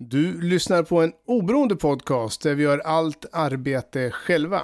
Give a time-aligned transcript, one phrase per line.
[0.00, 4.62] Du lyssnar på en oberoende podcast där vi gör allt arbete själva.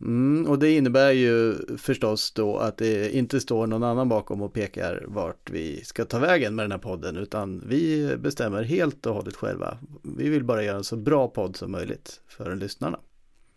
[0.00, 4.52] Mm, och det innebär ju förstås då att det inte står någon annan bakom och
[4.52, 9.14] pekar vart vi ska ta vägen med den här podden, utan vi bestämmer helt och
[9.14, 9.78] hållet själva.
[10.16, 12.98] Vi vill bara göra en så bra podd som möjligt för lyssnarna.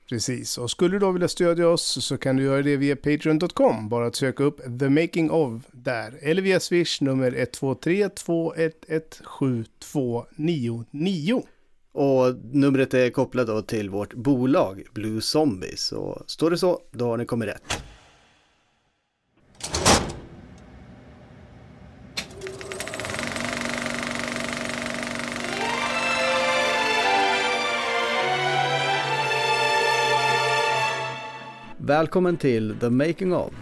[0.09, 3.89] Precis, och skulle du då vilja stödja oss så kan du göra det via Patreon.com.
[3.89, 6.20] Bara att söka upp The Making of där.
[6.21, 8.71] Eller via Swish nummer 123 211
[9.39, 11.43] 7299.
[11.91, 15.81] Och numret är kopplat då till vårt bolag Blue Zombies.
[15.81, 17.83] Så står det så, då har ni kommit rätt.
[31.86, 33.54] Välkommen till The Making of.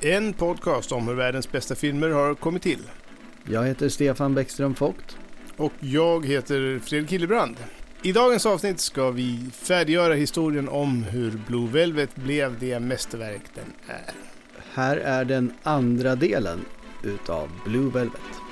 [0.00, 2.82] En podcast om hur världens bästa filmer har kommit till.
[3.44, 5.16] Jag heter Stefan Bäckström Vogt.
[5.56, 7.56] Och jag heter Fredrik Hillebrand.
[8.02, 13.72] I dagens avsnitt ska vi färdiggöra historien om hur Blue Velvet blev det mästerverk den
[13.86, 14.14] är.
[14.74, 16.64] Här är den andra delen
[17.04, 18.47] utav Blue Velvet.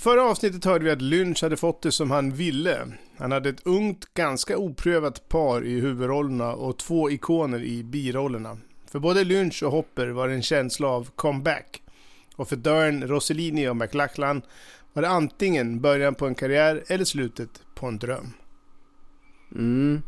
[0.00, 2.86] Förra avsnittet hörde vi att Lynch hade fått det som han ville.
[3.18, 8.58] Han hade ett ungt, ganska oprövat par i huvudrollerna och två ikoner i birollerna.
[8.90, 11.82] För både Lynch och Hopper var det en känsla av comeback.
[12.36, 14.42] Och för Dern, Rossellini och McLachlan
[14.92, 18.32] var det antingen början på en karriär eller slutet på en dröm.
[19.54, 20.02] Mm.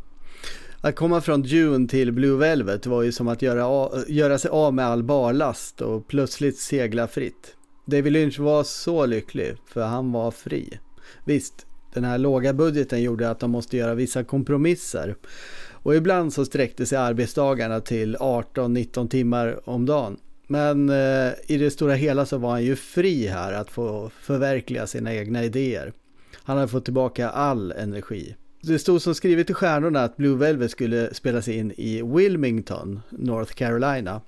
[0.80, 4.74] Att komma från Dune till Blue Velvet var ju som att göra, göra sig av
[4.74, 7.56] med all barlast och plötsligt segla fritt.
[7.84, 10.78] David Lynch var så lycklig för han var fri.
[11.24, 15.16] Visst, den här låga budgeten gjorde att de måste göra vissa kompromisser.
[15.70, 20.16] Och ibland så sträckte sig arbetsdagarna till 18-19 timmar om dagen.
[20.46, 24.86] Men eh, i det stora hela så var han ju fri här att få förverkliga
[24.86, 25.92] sina egna idéer.
[26.34, 28.36] Han hade fått tillbaka all energi.
[28.64, 33.52] Det stod som skrivet i stjärnorna att Blue Velvet skulle spelas in i Wilmington, North
[33.54, 34.20] Carolina.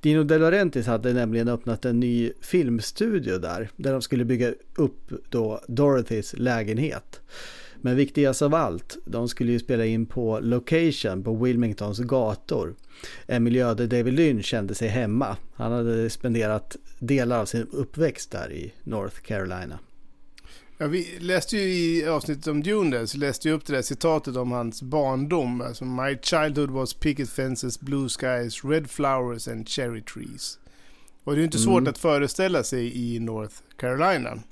[0.00, 5.12] Dino De Laurentiis hade nämligen öppnat en ny filmstudio där, där de skulle bygga upp
[5.28, 7.20] då Dorothys lägenhet.
[7.76, 12.74] Men viktigast av allt, de skulle ju spela in på location på Wilmingtons gator.
[13.26, 15.36] En miljö där David Lynch kände sig hemma.
[15.54, 19.78] Han hade spenderat delar av sin uppväxt där i North Carolina.
[20.82, 23.82] Ja, vi läste ju i avsnittet om Dune där, så läste jag upp det där
[23.82, 25.60] citatet om hans barndom.
[25.60, 30.58] Alltså, My childhood was picket fences, blue skies, red flowers and cherry trees.
[31.24, 31.64] Och det är inte mm.
[31.64, 34.42] svårt att föreställa sig i North Carolina.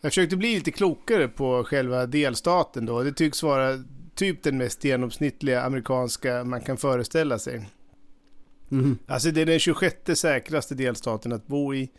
[0.00, 3.02] Jag försökte bli lite klokare på själva delstaten då.
[3.02, 7.68] Det tycks vara typ den mest genomsnittliga amerikanska man kan föreställa sig.
[8.70, 8.98] Mm.
[9.06, 11.90] Alltså det är den 26 säkraste delstaten att bo i.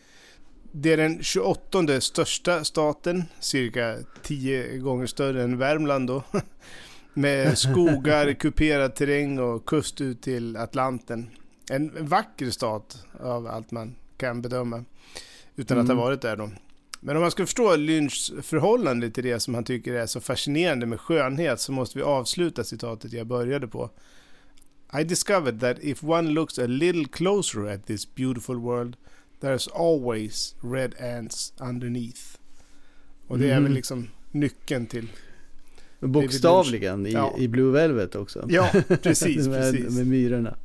[0.72, 6.24] Det är den 28 största staten, cirka 10 gånger större än Värmland då.
[7.13, 11.30] Med skogar, kuperad terräng och kust ut till Atlanten.
[11.72, 14.85] En vacker stat av allt man kan bedöma.
[15.56, 15.85] Utan mm.
[15.85, 16.06] att ha mm.
[16.06, 16.50] varit där då.
[17.00, 20.86] Men om man ska förstå Lynchs förhållande till det som han tycker är så fascinerande
[20.86, 23.90] med skönhet så måste vi avsluta citatet jag började på.
[25.00, 28.96] I discovered that if one looks a little closer at this beautiful world
[29.41, 32.39] There's always red ants underneath.
[33.27, 33.57] Och det mm.
[33.57, 33.75] är väl mm.
[33.75, 35.07] liksom nyckeln till...
[36.00, 37.35] Bokstavligen i, ja.
[37.38, 38.45] i Blue Velvet också.
[38.50, 39.47] Ja, precis.
[39.47, 39.97] med, precis.
[39.97, 40.55] med myrorna.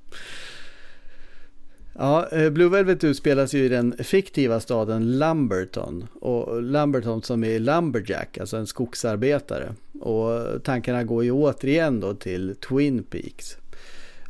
[1.98, 6.06] Ja, eh, Blue Velvet utspelas ju i den fiktiva staden Lumberton.
[6.20, 9.74] Och Lumberton som är Lumberjack, alltså en skogsarbetare.
[10.00, 13.56] Och tankarna går ju återigen då till Twin Peaks.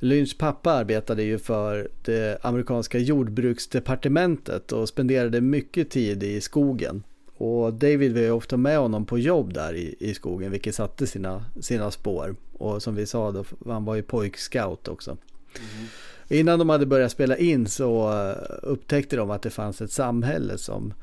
[0.04, 7.02] Lynchs pappa arbetade ju för det amerikanska jordbruksdepartementet och spenderade mycket tid i skogen.
[7.36, 11.06] Och David var ju ofta med honom på jobb där i, i skogen vilket satte
[11.06, 12.36] sina, sina spår.
[12.52, 15.10] Och som vi sa då, han var ju pojkscout också.
[15.10, 15.86] Mm.
[16.28, 20.58] Innan de hade börjat spela in så eh, upptäckte de att det fanns ett samhälle
[20.58, 20.94] som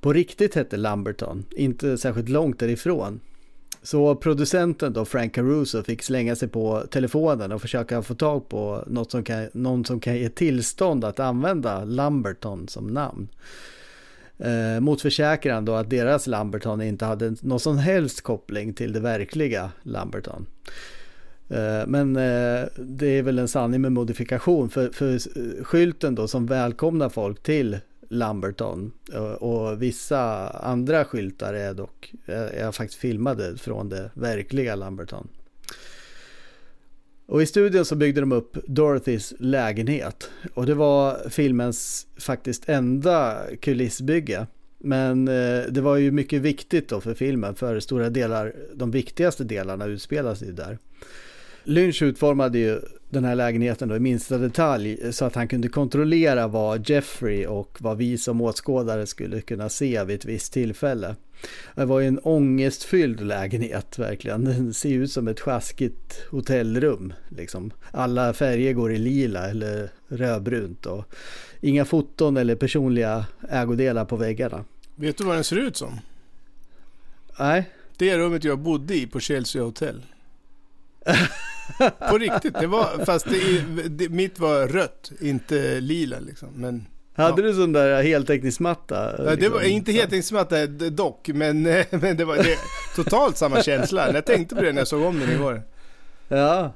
[0.00, 3.20] på riktigt hette Lumberton, inte särskilt långt därifrån.
[3.84, 8.84] Så producenten då, Frank Caruso, fick slänga sig på telefonen och försöka få tag på
[8.86, 13.28] något som kan, någon som kan ge tillstånd att använda Lamberton som namn.
[14.38, 19.00] Eh, mot försäkran då att deras Lamberton inte hade någon som helst koppling till det
[19.00, 20.46] verkliga Lamberton.
[21.48, 26.28] Eh, men eh, det är väl en sanning med modifikation för, för eh, skylten då
[26.28, 27.78] som välkomnar folk till
[28.14, 34.74] Lamberton eh, och vissa andra skyltar är dock eh, är faktiskt filmade från det verkliga
[34.74, 35.28] Lamberton.
[37.26, 43.42] Och i studion så byggde de upp Dorothys lägenhet och det var filmens faktiskt enda
[43.60, 44.46] kulissbygge.
[44.78, 49.44] Men eh, det var ju mycket viktigt då för filmen för stora delar, de viktigaste
[49.44, 50.78] delarna utspelar sig där.
[51.64, 52.80] Lynch utformade ju
[53.10, 57.76] den här lägenheten då i minsta detalj så att han kunde kontrollera vad Jeffrey och
[57.80, 61.16] vad vi som åskådare skulle kunna se vid ett visst tillfälle.
[61.74, 64.44] Det var ju en ångestfylld lägenhet verkligen.
[64.44, 67.12] Den ser ut som ett sjaskigt hotellrum.
[67.28, 67.70] Liksom.
[67.90, 71.14] Alla färger går i lila eller rödbrunt och
[71.60, 74.64] inga foton eller personliga ägodelar på väggarna.
[74.96, 76.00] Vet du vad den ser ut som?
[77.38, 77.70] Nej.
[77.96, 80.02] Det rummet jag bodde i på Chelsea Hotel.
[82.08, 86.48] På riktigt, det var, fast det, det, mitt var rött, inte lila liksom.
[86.54, 87.48] Men, Hade ja.
[87.48, 89.14] du sån där heltäckningsmatta?
[89.18, 89.76] Ja, det var liksom?
[89.76, 92.58] inte heltäckningsmatta dock, men, men det var det,
[92.96, 94.12] totalt samma känsla.
[94.12, 95.62] Jag tänkte på det när jag såg om den igår.
[96.28, 96.72] Ja,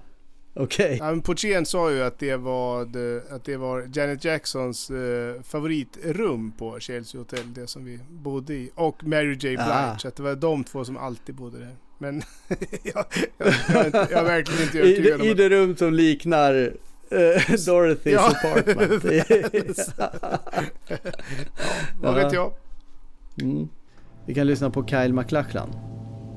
[0.54, 0.94] okej.
[0.94, 1.16] Okay.
[1.16, 2.82] Ja, Portieren sa ju att det var,
[3.30, 8.70] att det var Janet Jacksons eh, favoritrum på Chelsea Hotel, det som vi bodde i.
[8.74, 9.38] Och Mary J.
[9.38, 9.96] Blige, ah.
[10.04, 11.76] att det var de två som alltid bodde där.
[11.98, 12.22] Men
[12.82, 13.04] jag,
[13.38, 16.54] jag, jag, jag, är verkligen inte övertygad I, om I det rum som liknar
[17.12, 18.28] uh, Dorothys ja.
[18.28, 19.04] apartment.
[19.96, 20.10] ja,
[22.00, 22.52] vad vet jag?
[23.40, 23.68] Mm.
[24.26, 25.68] Vi kan lyssna på Kyle MacLachlan.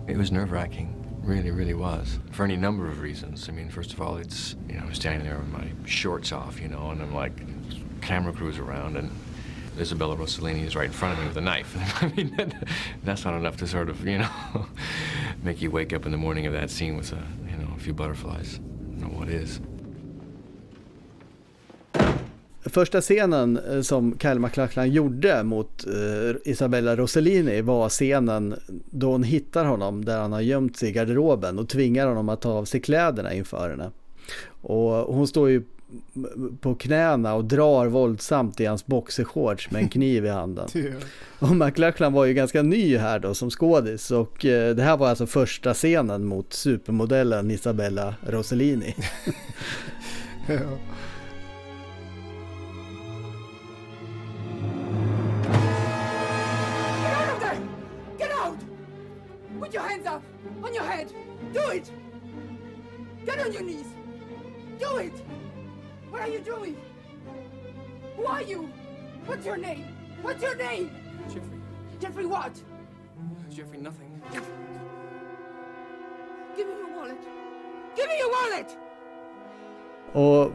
[0.09, 0.95] It was nerve wracking.
[1.25, 2.19] Really, really was.
[2.31, 3.49] For any number of reasons.
[3.49, 6.61] I mean, first of all, it's, you know, I'm standing there with my shorts off,
[6.61, 7.33] you know, and I'm like,
[8.01, 9.09] camera crews around and
[9.79, 11.75] Isabella Rossellini is right in front of me with a knife.
[12.03, 12.67] I mean, that,
[13.03, 14.65] that's not enough to sort of, you know,
[15.43, 17.79] make you wake up in the morning of that scene with a, you know, a
[17.79, 18.59] few butterflies.
[18.59, 19.61] I don't know what is.
[22.65, 28.55] Första scenen eh, som Kyle MacLachlan gjorde mot uh, Isabella Rossellini var scenen
[28.89, 32.41] då hon hittar honom där han har gömt sig i garderoben och tvingar honom att
[32.41, 33.91] ta av sig kläderna inför henne.
[34.61, 35.63] Och hon står ju
[36.61, 40.69] på knäna och drar våldsamt i hans boxershorts med en kniv i handen.
[41.39, 45.09] och McLachlan var ju ganska ny här då som skådis och eh, det här var
[45.09, 48.95] alltså första scenen mot supermodellen Isabella Rossellini.
[50.47, 50.59] ja.
[59.73, 60.21] Your hands up!
[60.63, 61.13] On your head!
[61.53, 61.89] Do it!
[63.25, 63.87] Get on your knees!
[64.79, 65.13] Do it!
[66.11, 66.75] What are you doing?
[68.17, 68.67] Who are you?
[69.27, 69.85] What's your name?
[70.23, 70.89] What's your name?
[71.27, 71.59] Jeffrey.
[72.01, 72.51] Jeffrey what?
[73.49, 74.21] Jeffrey nothing.
[76.57, 77.17] Give me your wallet.
[77.95, 78.77] Give me your wallet!
[80.13, 80.51] Och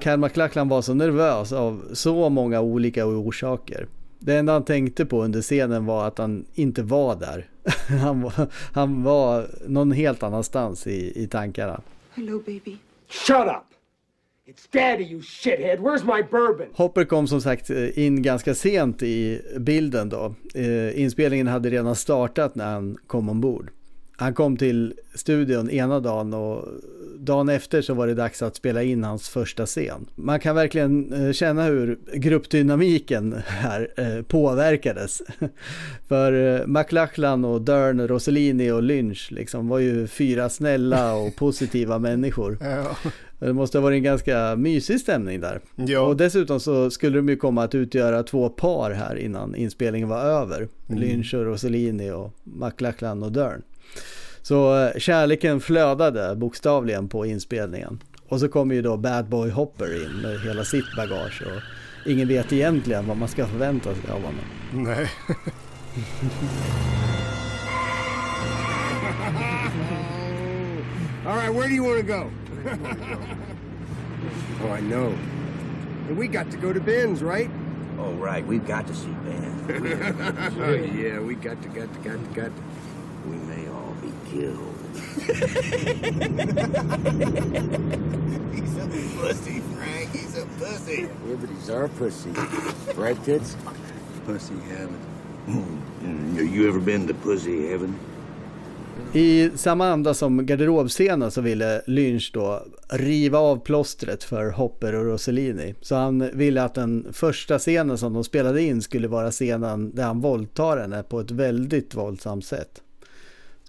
[0.00, 3.88] Cal McLachlan var så nervös av så många olika orsaker.
[4.18, 7.46] Det enda han tänkte på under scenen var att han inte var där.
[8.00, 8.32] Han var,
[8.72, 11.80] han var någon helt annanstans i, i tankarna.
[12.14, 12.76] Hello baby.
[13.08, 13.73] Shut up!
[14.46, 16.66] It's daddy you shithead, where's my bourbon?
[16.74, 20.34] Hopper kom som sagt eh, in ganska sent i bilden då.
[20.54, 23.70] Eh, inspelningen hade redan startat när han kom ombord.
[24.16, 26.68] Han kom till studion ena dagen och
[27.24, 30.06] dagen efter så var det dags att spela in hans första scen.
[30.14, 35.22] Man kan verkligen eh, känna hur gruppdynamiken här eh, påverkades.
[36.08, 41.98] För eh, McLachlan och Dern, Rossellini och Lynch liksom var ju fyra snälla och positiva
[41.98, 42.58] människor.
[43.38, 45.60] Det måste ha varit en ganska mysig stämning där.
[45.76, 46.00] Ja.
[46.00, 50.20] Och dessutom så skulle de ju komma att utgöra två par här innan inspelningen var
[50.20, 50.68] över.
[50.88, 51.00] Mm.
[51.00, 53.62] Lynch och Rossellini och McLachlan och Dern.
[54.44, 58.02] Så eh, kärleken flödade bokstavligen på inspelningen.
[58.28, 61.62] Och så kommer ju då Bad Boy Hopper in med hela sitt bagage och
[62.10, 64.44] ingen vet egentligen vad man ska förvänta sig av honom.
[64.72, 65.10] Nej.
[71.26, 72.30] All right, where do you want to go?
[74.64, 75.12] oh, I know.
[76.18, 77.50] We got to go to Ben's, right?
[77.98, 78.46] Oh, right.
[78.46, 79.66] We've got to see Ben.
[80.98, 82.62] yeah, we got to, got to, got to, got to.
[83.26, 83.63] We may
[84.34, 84.74] killed.
[88.52, 88.86] he's a
[89.20, 90.10] pussy, Frank.
[90.12, 91.00] He's a pussy.
[91.02, 92.30] Yeah, but he's our pussy.
[92.96, 93.56] right, kids?
[94.26, 94.98] Pussy heaven.
[95.46, 97.94] Mm, you ever been to pussy heaven?
[99.12, 105.04] I samma anda som garderobscenen så ville Lynch då riva av plåstret för Hopper och
[105.04, 105.74] Rossellini.
[105.80, 110.04] Så han ville att den första scenen som de spelade in skulle vara scenen där
[110.04, 112.83] han våldtar henne på ett väldigt våldsamt sätt.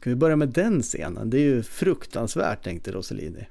[0.06, 1.30] Ska vi börja med den scenen?
[1.30, 3.48] Det är ju fruktansvärt tänkte Rossellini.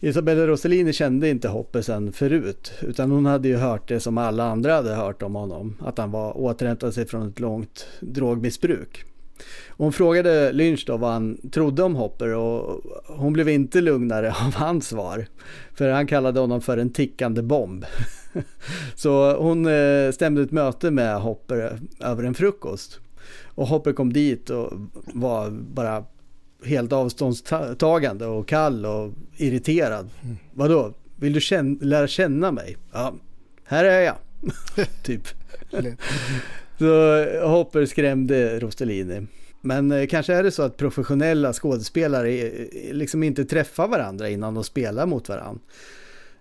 [0.00, 4.44] Isabella Rossellini kände inte Hoppe sen förut, utan hon hade ju hört det som alla
[4.44, 9.04] andra hade hört om honom, att han var återhämtad sig från ett långt drogmissbruk.
[9.68, 14.54] Hon frågade Lynch då vad han trodde om Hopper och hon blev inte lugnare av
[14.54, 15.26] hans svar.
[15.74, 17.84] För han kallade honom för en tickande bomb.
[18.94, 23.00] Så hon eh, stämde ett möte med Hopper över en frukost.
[23.54, 24.72] Och Hopper kom dit och
[25.06, 26.04] var bara
[26.64, 30.10] helt avståndstagande och kall och irriterad.
[30.22, 30.36] Mm.
[30.52, 32.76] Vadå, vill du känna, lära känna mig?
[32.92, 33.14] Ja,
[33.64, 34.16] här är jag.
[35.02, 35.28] typ.
[36.78, 39.26] så Hopper skrämde Rostellini.
[39.60, 42.50] Men eh, kanske är det så att professionella skådespelare
[42.92, 45.60] liksom inte träffar varandra innan de spelar mot varandra.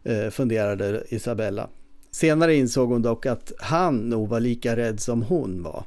[0.04, 1.70] Eh, funderade Isabella.
[2.12, 5.84] Senare insåg hon dock att han nog var lika rädd som hon var.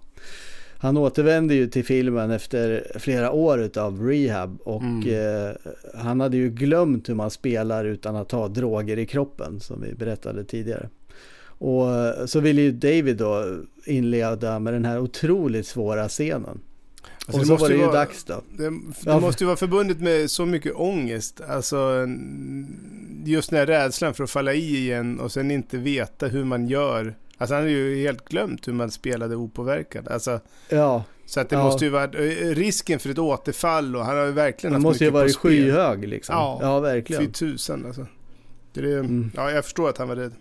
[0.79, 5.09] Han återvände ju till filmen efter flera år av rehab och mm.
[5.09, 5.55] eh,
[5.95, 9.95] han hade ju glömt hur man spelar utan att ha droger i kroppen som vi
[9.95, 10.89] berättade tidigare.
[11.47, 11.87] Och
[12.31, 16.61] så ville ju David då inleda med den här otroligt svåra scenen.
[17.27, 18.43] Alltså och så var det ju vara, dags då.
[18.59, 18.73] Det,
[19.05, 21.41] det måste ju vara förbundet med så mycket ångest.
[21.49, 22.07] Alltså
[23.25, 26.69] just den här rädslan för att falla i igen och sen inte veta hur man
[26.69, 27.15] gör.
[27.39, 30.09] Alltså han hade ju helt glömt hur man spelade opåverkad.
[30.09, 31.05] Alltså, ja.
[31.27, 31.65] Så att det ja.
[31.65, 35.11] måste ju vara risken för ett återfall och han har ju verkligen haft måste ju
[35.11, 36.35] varit skyhög liksom.
[36.35, 37.23] Ja, ja verkligen.
[37.23, 38.07] Fy tusan alltså.
[38.73, 39.31] Det är, mm.
[39.37, 40.33] Ja, jag förstår att han var rädd.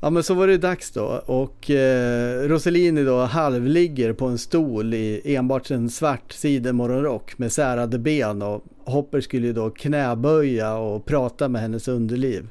[0.00, 4.94] Ja men så var det dags då och eh, Rossellini då halvligger på en stol
[4.94, 11.04] i enbart en svart sidenmorgonrock med särade ben och Hopper skulle ju då knäböja och
[11.04, 12.48] prata med hennes underliv.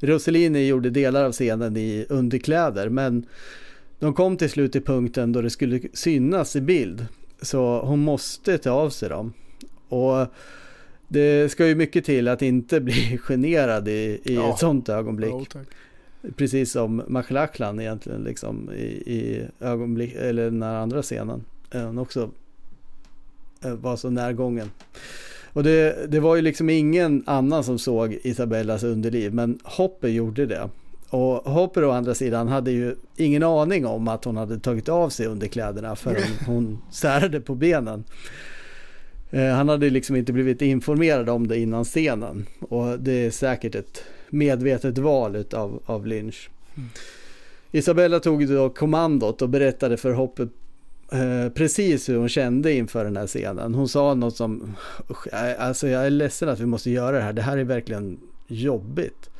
[0.00, 3.26] Rossellini gjorde delar av scenen i underkläder men
[3.98, 7.06] de kom till slut till punkten då det skulle synas i bild
[7.42, 9.32] så hon måste ta av sig dem.
[9.88, 10.26] Och
[11.08, 14.52] det ska ju mycket till att inte bli generad i, i ja.
[14.52, 15.54] ett sånt ögonblick.
[15.54, 15.60] Ja,
[16.36, 21.44] Precis som McLachlan egentligen liksom i, i ögonblick, eller den här andra scenen.
[21.72, 22.30] Han också
[23.64, 24.70] eh, var så närgången.
[25.52, 30.46] Och det, det var ju liksom ingen annan som såg Isabellas underliv, men Hopper gjorde
[30.46, 30.68] det.
[31.10, 35.08] Och Hopper å andra sidan hade ju ingen aning om att hon hade tagit av
[35.08, 38.04] sig underkläderna förrän hon särade på benen.
[39.30, 42.46] Eh, han hade liksom inte blivit informerad om det innan scenen.
[42.60, 46.50] Och det är säkert ett medvetet val av, av Lynch.
[46.76, 46.88] Mm.
[47.72, 50.48] Isabella tog då kommandot och berättade för Hoppe eh,
[51.54, 53.74] precis hur hon kände inför den här scenen.
[53.74, 54.76] Hon sa något som,
[55.58, 59.30] alltså jag är ledsen att vi måste göra det här, det här är verkligen jobbigt.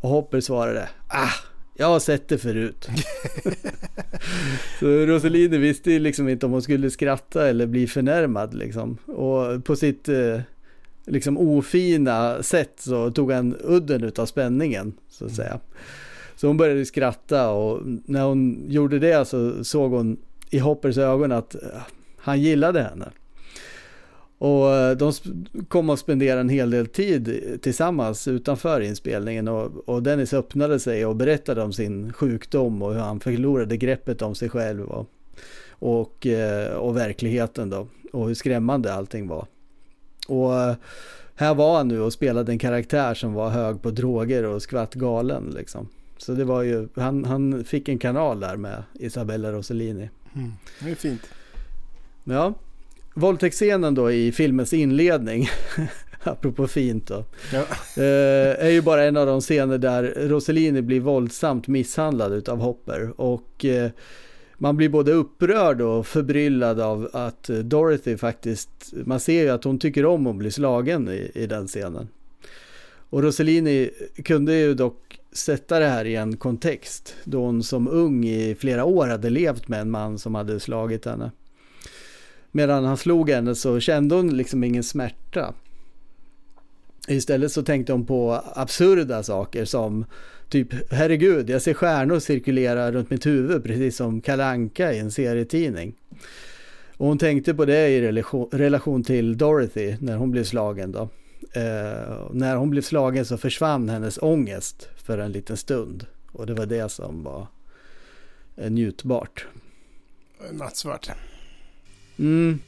[0.00, 1.30] Och Hopper svarade, ah,
[1.76, 2.88] jag har sett det förut.
[4.80, 8.96] så Roselini visste ju liksom inte om hon skulle skratta eller bli förnärmad liksom.
[9.06, 10.40] Och på sitt eh,
[11.06, 15.60] liksom ofina sätt så tog han udden av spänningen så att säga.
[16.36, 20.16] Så hon började skratta och när hon gjorde det så såg hon
[20.54, 21.60] i Hoppers ögon att eh,
[22.16, 23.10] han gillade henne.
[24.38, 25.12] Och eh, de
[25.68, 31.06] kom att spendera en hel del tid tillsammans utanför inspelningen och, och Dennis öppnade sig
[31.06, 35.06] och berättade om sin sjukdom och hur han förlorade greppet om sig själv och,
[35.70, 39.46] och, eh, och verkligheten då och hur skrämmande allting var.
[40.28, 40.52] Och
[41.34, 44.94] här var han nu och spelade en karaktär som var hög på droger och skvatt
[44.94, 45.88] galen liksom.
[46.18, 50.10] Så det var ju, han, han fick en kanal där med Isabella Rossellini.
[50.34, 51.22] Mm, det är fint.
[52.24, 52.54] Ja,
[53.14, 55.48] våldtäktsscenen då i filmens inledning,
[56.22, 57.60] apropå fint då, ja.
[58.02, 63.20] Eh, är ju bara en av de scener där Rossellini blir våldsamt misshandlad av Hopper.
[63.20, 63.90] Och eh,
[64.58, 68.70] man blir både upprörd och förbryllad av att Dorothy faktiskt,
[69.04, 72.08] man ser ju att hon tycker om att bli slagen i, i den scenen.
[73.10, 73.90] Och Rossellini
[74.24, 78.84] kunde ju dock sätta det här i en kontext då hon som ung i flera
[78.84, 81.30] år hade levt med en man som hade slagit henne.
[82.52, 85.54] Medan han slog henne så kände hon liksom ingen smärta.
[87.08, 90.04] Istället så tänkte hon på absurda saker som
[90.48, 95.94] typ herregud, jag ser stjärnor cirkulera runt mitt huvud precis som Kalanka i en serietidning.
[96.96, 101.08] Och hon tänkte på det i relation, relation till Dorothy när hon blev slagen då.
[101.52, 106.06] Eh, när hon blev slagen så försvann hennes ångest för en liten stund.
[106.32, 107.46] Och det var det som var
[108.56, 109.46] njutbart.
[110.52, 111.10] Nattsvart.
[112.18, 112.60] Mm.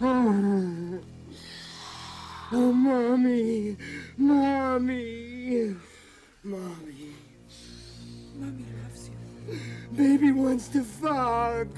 [2.52, 3.76] Oh, mommy,
[4.16, 5.76] mommy,
[6.42, 7.14] mommy.
[8.34, 9.58] Mommy loves you.
[9.94, 11.68] Baby wants to fuck.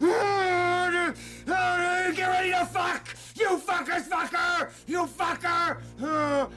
[0.00, 1.14] Oh,
[1.48, 3.08] oh, get ready to fuck!
[3.34, 4.70] You fuckers, fucker!
[4.86, 5.78] You fucker!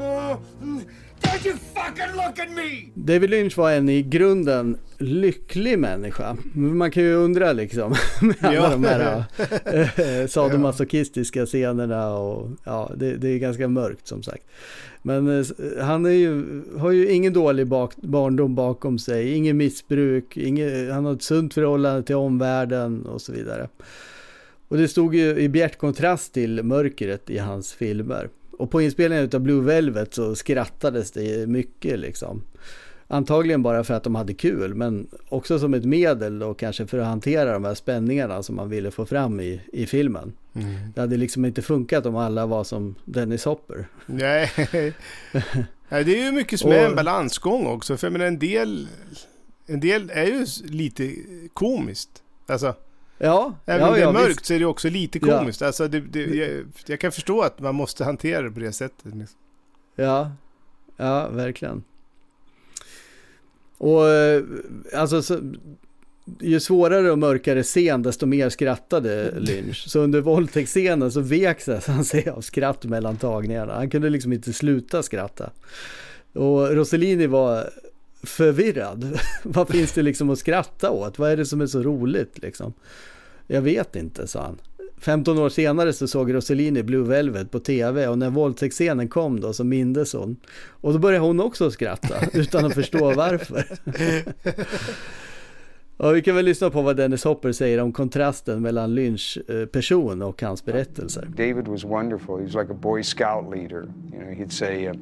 [0.00, 0.88] Oh, mm.
[1.28, 2.90] Hey, Don't you fucking look at me!
[2.94, 6.36] David Lynch var en i grunden lycklig människa.
[6.54, 8.70] Man kan ju undra liksom med alla Ja.
[8.70, 9.24] de här
[10.20, 14.44] äh, sadomasochistiska scenerna och ja, det, det är ganska mörkt som sagt.
[15.02, 15.46] Men eh,
[15.80, 21.04] han är ju, har ju ingen dålig bak, barndom bakom sig, ingen missbruk, ingen, han
[21.04, 23.68] har ett sunt förhållande till omvärlden och så vidare.
[24.68, 28.28] Och det stod ju i bjärt kontrast till mörkret i hans filmer.
[28.58, 32.42] Och på inspelningen av Blue Velvet så skrattades det mycket liksom.
[33.10, 36.98] Antagligen bara för att de hade kul, men också som ett medel och kanske för
[36.98, 40.32] att hantera de här spänningarna som man ville få fram i, i filmen.
[40.94, 43.88] Det hade liksom inte funkat om alla var som Dennis Hopper.
[44.06, 44.50] Nej.
[45.88, 47.96] Nej, det är ju mycket som är en balansgång också.
[47.96, 48.88] För jag menar, en del,
[49.66, 51.14] en del är ju lite
[51.52, 52.22] komiskt.
[52.46, 52.74] Alltså,
[53.18, 54.46] Ja, även ja, om det är ja, mörkt visst.
[54.46, 55.38] så är det också lite Ja.
[55.38, 55.62] komiskt.
[55.62, 59.14] Alltså, det, det, jag, jag kan förstå att man måste hantera det på det sättet.
[59.14, 59.38] liksom.
[59.96, 60.32] Ja,
[60.96, 61.82] ja, verkligen.
[63.78, 64.42] Och eh,
[64.94, 65.40] alltså, så,
[66.40, 69.84] ju svårare och mörkare scen, desto mer skrattade Lynch.
[69.88, 73.74] Så under våldtäktsscenen så vek han sig av skratt mellan tagningarna.
[73.74, 75.50] Han kunde liksom inte sluta skratta.
[76.32, 77.70] Och Rossellini var
[78.22, 79.18] förvirrad.
[79.42, 81.18] Vad finns det liksom att skratta åt?
[81.18, 82.72] Vad är det som är så roligt liksom?
[83.46, 84.58] Jag vet inte, sa han.
[85.00, 89.52] 15 år senare så såg Rossellini Blue Velvet på tv och när våldtäktsscenen kom då
[89.52, 90.36] så mindes hon.
[90.68, 93.64] Och då började hon också skratta utan att förstå varför.
[96.00, 99.66] Ja, vi kan väl lyssna på vad Dennis Hopper säger om kontrasten mellan Lynch eh,
[99.66, 101.28] person och hans berättelser.
[101.36, 102.38] David was wonderful.
[102.38, 103.84] He was like a Boy Scout leader.
[104.12, 104.94] You know, he'd say, uh,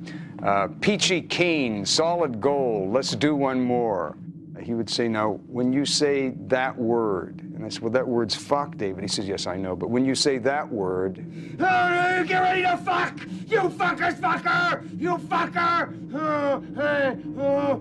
[0.42, 4.14] uh, "Peachy keen, solid goal, Let's do one more."
[4.62, 8.34] He would say, "Now, when you say that word," and I said, "Well, that word's
[8.34, 11.24] fuck, David." He says, "Yes, I know, but when you say that word,
[11.60, 13.14] Oh, get ready to fuck!
[13.46, 14.82] You fuckers, fucker!
[15.00, 15.88] You fucker!
[16.14, 17.80] Oh, hey, oh,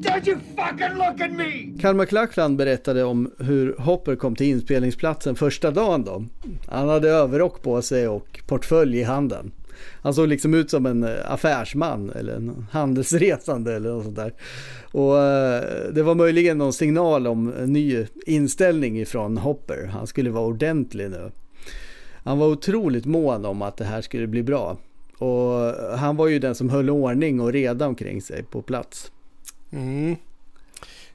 [0.00, 1.72] don't you fucking look at me!
[1.80, 6.24] Karl McLachlan berättade om hur Hopper kom till inspelningsplatsen första dagen då.
[6.68, 9.52] Han hade överrock på sig och portfölj i handen.
[10.02, 14.34] Han såg liksom ut som en eh, affärsman eller en handelsresande eller något sånt där.
[14.92, 19.86] Och eh, det var möjligen någon signal om en ny inställning ifrån Hopper.
[19.86, 21.30] Han skulle vara ordentlig nu.
[22.24, 24.76] Han var otroligt mån om att det här skulle bli bra.
[25.18, 29.12] Och eh, han var ju den som höll ordning och reda omkring sig på plats.
[29.70, 30.16] Mm.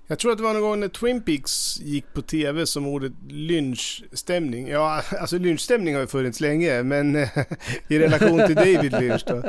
[0.08, 3.12] Jag tror att det var någon gång när Twin Peaks gick på tv som ordet
[3.30, 4.68] lynchstämning.
[4.68, 7.30] Ja, alltså lynchstämning har ju funnits länge, men eh,
[7.88, 9.44] i relation till David Lynch då,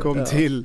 [0.00, 0.64] kom till.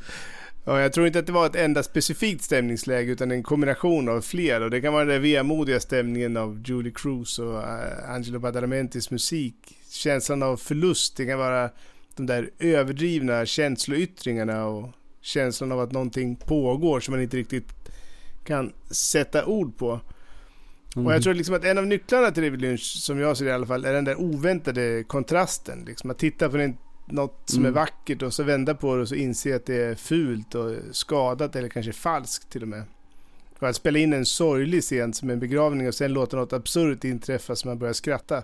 [0.66, 4.22] Ja, jag tror inte att det var ett enda specifikt stämningsläge utan en kombination av
[4.22, 4.62] fler.
[4.62, 9.12] Och det kan vara den där vemodiga stämningen av Julie Cruz och eh, Angelo Badalamentis
[9.12, 9.56] musik.
[9.90, 11.70] Känslan av förlust, det kan vara
[12.16, 14.90] de där överdrivna känsloyttringarna och
[15.22, 17.81] känslan av att någonting pågår som man inte riktigt
[18.44, 20.00] kan sätta ord på.
[20.96, 23.52] Och jag tror liksom att en av nycklarna till David Lynch, som jag ser det
[23.52, 25.84] i alla fall, är den där oväntade kontrasten.
[25.88, 26.78] Liksom att titta på en,
[27.08, 27.74] något som är Mm.
[27.74, 31.56] vackert och så vända på det och så inse att det är fult och skadat
[31.56, 32.84] eller kanske falskt till och med.
[33.60, 37.04] Och att spela in en sorglig scen som en begravning och sen låta något absurt
[37.04, 38.44] inträffa så man börjar skratta.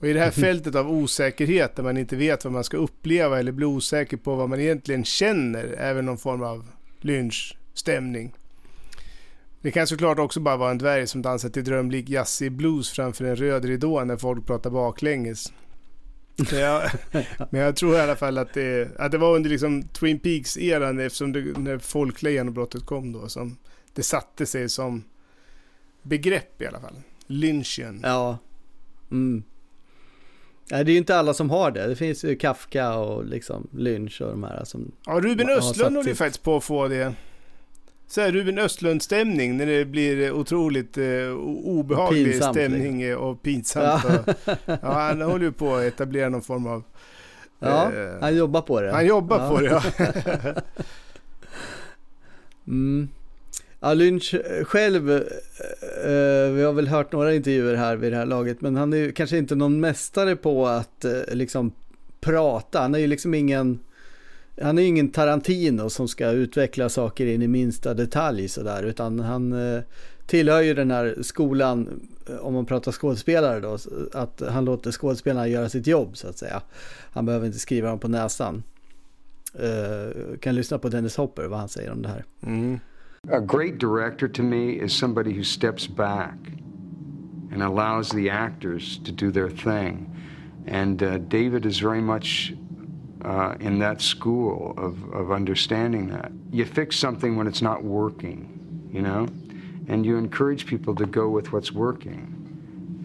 [0.00, 3.38] Och i det här fältet av osäkerhet där man inte vet vad man ska uppleva
[3.38, 6.66] eller blir osäker på vad man egentligen känner, även någon form av
[7.00, 8.34] lynchstämning.
[9.62, 13.24] Det kan såklart också bara vara en dvärg som dansar till drömlik jazzig blues framför
[13.24, 15.52] en röd ridå när folk pratar baklänges.
[16.50, 16.90] Men jag,
[17.50, 21.06] men jag tror i alla fall att det, att det var under liksom Twin Peaks-eran
[21.06, 23.56] eftersom det, när folkliga genombrottet kom då som
[23.94, 25.04] det satte sig som
[26.02, 26.96] begrepp i alla fall.
[27.26, 28.00] Lynchen.
[28.02, 28.38] Ja.
[29.10, 29.42] Mm.
[30.70, 31.86] Nej, det är ju inte alla som har det.
[31.86, 34.92] Det finns ju Kafka och liksom Lynch och de här som...
[35.06, 37.14] Ja, Ruben Östlund håller ju faktiskt på att få det.
[38.10, 41.30] Så här Ruben Östlund-stämning när det blir otroligt eh,
[41.64, 44.04] obehaglig Pinsamt, stämning eh, och pinsamt.
[44.04, 44.18] Ja.
[44.18, 44.34] Och,
[44.82, 46.82] ja, han håller ju på att etablera någon form av...
[47.58, 48.92] Ja, eh, han jobbar på det.
[48.92, 49.50] han jobbar ja.
[49.50, 49.82] på det, ja.
[52.66, 53.08] Mm.
[53.80, 55.22] Ja, Lynch själv, eh,
[56.52, 59.12] vi har väl hört några intervjuer här vid det här laget, men han är ju
[59.12, 61.72] kanske inte någon mästare på att eh, liksom
[62.20, 62.80] prata.
[62.80, 63.78] Han är ju liksom ingen,
[64.60, 69.20] han är ju ingen Tarantino som ska utveckla saker in i minsta detalj sådär, utan
[69.20, 69.82] han eh,
[70.26, 73.78] tillhör ju den här skolan, eh, om man pratar skådespelare då,
[74.12, 76.62] att han låter skådespelarna göra sitt jobb så att säga.
[77.12, 78.62] Han behöver inte skriva dem på näsan.
[79.62, 82.24] Uh, kan lyssna på Dennis Hopper, vad han säger om det här.
[82.42, 82.78] Mm.
[83.28, 86.38] A great director to me is somebody who steps back
[87.52, 90.16] and allows the actors to do their thing.
[90.68, 92.52] And uh, David is very much
[93.24, 96.32] uh, in that school of, of understanding that.
[96.50, 99.28] You fix something when it's not working, you know,
[99.88, 102.36] and you encourage people to go with what's working.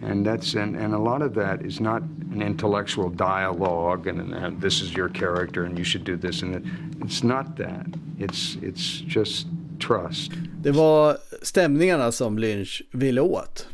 [0.02, 2.02] And that's and, and a lot of that is not
[2.32, 6.54] an intellectual dialogue and, and this is your character and you should do this and
[6.54, 6.62] it,
[7.00, 7.86] it's not that.
[8.18, 9.46] It's it's just
[9.78, 10.32] trust.
[10.62, 13.66] Det var stämningarna som Lynch ville åt.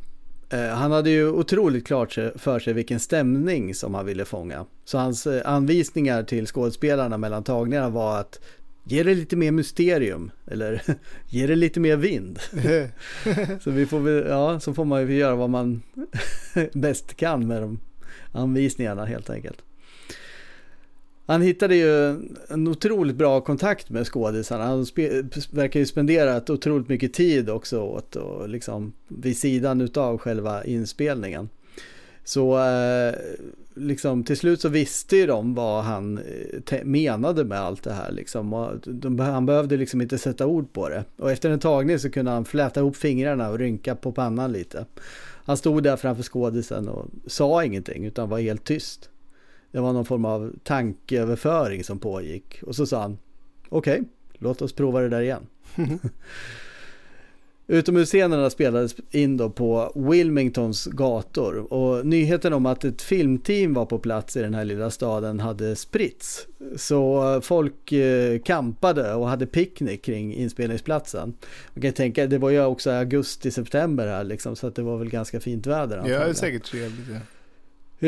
[0.52, 4.66] Eh, han hade ju otroligt klart för sig vilken stämning som han ville fånga.
[4.84, 8.40] Så hans eh, anvisningar till skådespelarna mellan tagningarna var att
[8.84, 10.82] ge det lite mer mysterium eller
[11.28, 12.38] ge det lite mer vind.
[13.60, 15.82] så, vi får ja, så får man ju göra vad man
[16.72, 17.80] bäst kan med de
[18.32, 19.58] anvisningarna helt enkelt.
[21.26, 22.08] Han hittade ju
[22.48, 24.64] en otroligt bra kontakt med skådisarna.
[24.64, 24.86] Han
[25.50, 31.48] verkar ju spenderat otroligt mycket tid också åt och liksom vid sidan utav själva inspelningen.
[32.24, 33.14] Så eh,
[33.74, 36.18] liksom till slut så visste ju de vad han
[36.70, 38.80] eh, menade med allt det här liksom.
[38.84, 41.04] De, han behövde liksom inte sätta ord på det.
[41.16, 44.86] Och efter en tagning så kunde han fläta ihop fingrarna och rynka på pannan lite.
[45.44, 49.08] Han stod där framför skådisen och sa ingenting utan var helt tyst.
[49.72, 52.62] Det var någon form av tankeöverföring som pågick.
[52.62, 53.18] Och så sa han,
[53.68, 54.04] okej, okay,
[54.38, 55.46] låt oss prova det där igen.
[57.66, 63.98] Utomhusscenerna spelades in då på Wilmingtons gator och nyheten om att ett filmteam var på
[63.98, 66.46] plats i den här lilla staden hade spritts.
[66.76, 71.34] Så folk eh, kampade och hade picknick kring inspelningsplatsen.
[71.74, 75.10] Man kan tänka, det var ju också augusti-september här liksom så att det var väl
[75.10, 75.96] ganska fint väder.
[75.96, 77.08] Ja, det är säkert trevligt.
[77.10, 77.18] Ja.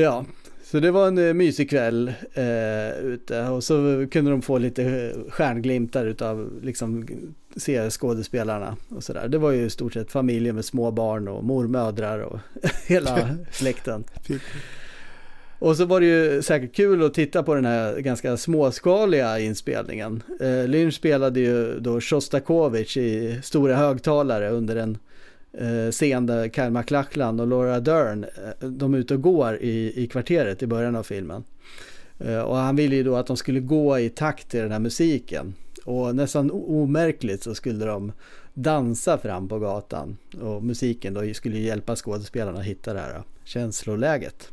[0.01, 0.25] Ja,
[0.65, 4.83] så det var en uh, mysig kväll uh, ute och så kunde de få lite
[4.83, 7.07] uh, stjärnglimtar utav liksom
[7.57, 9.29] se skådespelarna och sådär.
[9.29, 12.39] Det var ju i stort sett familjer med små barn och mormödrar och
[12.87, 14.05] hela släkten.
[15.59, 20.23] Och så var det ju säkert kul att titta på den här ganska småskaliga inspelningen.
[20.43, 24.99] Uh, Lynch spelade ju då Shostakovich i stora högtalare under en
[25.59, 29.57] Eh, seende scen där Kyle MacLachlan och Laura Dern, eh, de är ute och går
[29.57, 31.45] i, i kvarteret i början av filmen.
[32.19, 34.79] Eh, och han ville ju då att de skulle gå i takt till den här
[34.79, 35.55] musiken.
[35.85, 38.13] Och nästan omärkligt så skulle de
[38.55, 40.17] dansa fram på gatan.
[40.41, 44.53] Och musiken då skulle hjälpa skådespelarna att hitta det här känsloläget.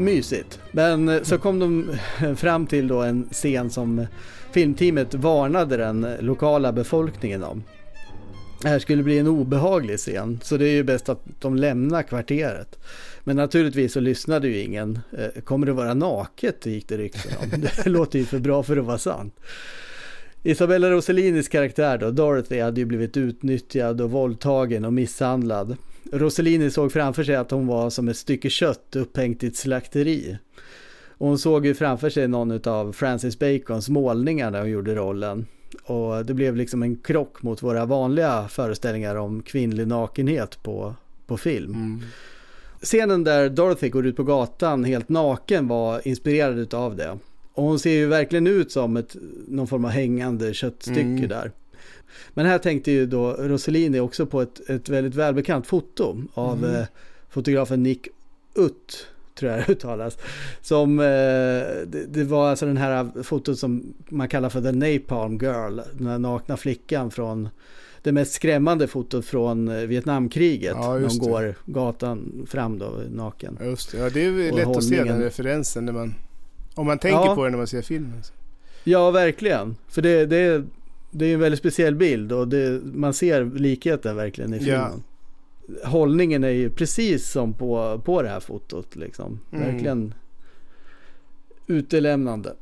[0.00, 0.60] Mysigt.
[0.70, 1.96] Men eh, så kom de
[2.36, 4.06] fram till då en scen som
[4.52, 7.62] filmteamet varnade den lokala befolkningen om.
[8.62, 12.02] Det här skulle bli en obehaglig scen, så det är ju bäst att de lämnar
[12.02, 12.78] kvarteret.
[13.24, 14.98] Men naturligtvis så lyssnade ju ingen.
[15.18, 17.60] Eh, kommer det vara naket, gick det rykten om.
[17.84, 19.40] Det låter ju för bra för att vara sant.
[20.42, 25.76] Isabella Rossellinis karaktär då, Dorothy, hade ju blivit utnyttjad och våldtagen och misshandlad.
[26.12, 30.38] Rossellini såg framför sig att hon var som ett stycke kött upphängt i ett slakteri.
[31.20, 35.46] Och hon såg ju framför sig någon av Francis Bacons målningar när hon gjorde rollen.
[35.84, 40.94] Och det blev liksom en krock mot våra vanliga föreställningar om kvinnlig nakenhet på,
[41.26, 41.74] på film.
[41.74, 42.00] Mm.
[42.82, 47.18] Scenen där Dorothy går ut på gatan helt naken var inspirerad av det.
[47.52, 49.16] Och hon ser ju verkligen ut som ett,
[49.48, 51.28] någon form av hängande köttstycke mm.
[51.28, 51.52] där.
[52.34, 56.84] Men här tänkte ju då Rossellini också på ett, ett väldigt välbekant foto av mm.
[57.28, 58.08] fotografen Nick
[58.54, 59.06] Utt
[59.40, 60.18] tror jag det uttalas.
[60.62, 61.04] Som, eh,
[61.86, 66.06] det, det, var alltså den här fotot som man kallar för the napalm girl, den
[66.06, 67.48] här nakna flickan från
[68.02, 70.76] det mest skrämmande fotot från eh, Vietnamkriget.
[70.76, 73.58] Ja, de går gatan fram då naken.
[73.62, 76.14] Just det, ja det är lätt att se den referensen när man,
[76.74, 77.34] om man tänker ja.
[77.34, 78.22] på det när man ser filmen.
[78.84, 79.76] Ja, verkligen.
[79.88, 80.64] För det, det,
[81.10, 85.02] det är en väldigt speciell bild och det, man ser likheten verkligen i filmen.
[85.66, 85.88] Ja.
[85.88, 89.40] Hållningen är ju precis som på, på det här fotot liksom.
[89.52, 89.66] Mm.
[89.66, 90.14] Verkligen
[91.66, 92.54] utelämnande.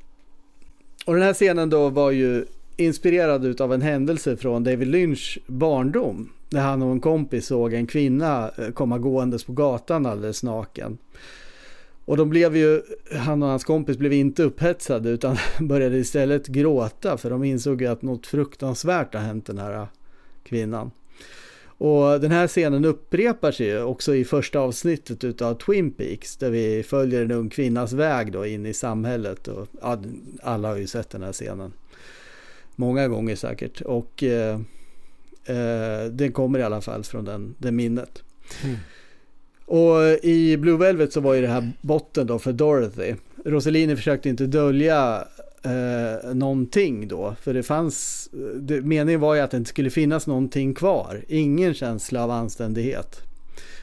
[1.06, 2.44] Och den här scenen då var ju
[2.76, 6.32] inspirerad av en händelse från David Lynch barndom.
[6.48, 10.98] Där han och en kompis såg en kvinna eh, komma gåendes på gatan alldeles naken.
[12.08, 17.16] Och de blev ju, han och hans kompis blev inte upphetsade utan började istället gråta
[17.16, 19.86] för de insåg ju att något fruktansvärt har hänt den här äh,
[20.42, 20.90] kvinnan.
[21.64, 26.50] Och den här scenen upprepar sig ju också i första avsnittet utav Twin Peaks där
[26.50, 29.48] vi följer en ung kvinnas väg då in i samhället.
[29.48, 30.02] Och, ja,
[30.42, 31.72] alla har ju sett den här scenen.
[32.76, 33.80] Många gånger säkert.
[33.80, 34.60] Och eh,
[35.44, 38.22] eh, den kommer i alla fall från den, det minnet.
[38.64, 38.76] Mm.
[39.68, 43.14] Och i Blue Velvet så var ju det här botten då för Dorothy.
[43.44, 45.24] Rossellini försökte inte dölja
[45.62, 47.36] eh, någonting då.
[47.40, 51.24] För det fanns, det, meningen var ju att det inte skulle finnas någonting kvar.
[51.28, 53.20] Ingen känsla av anständighet.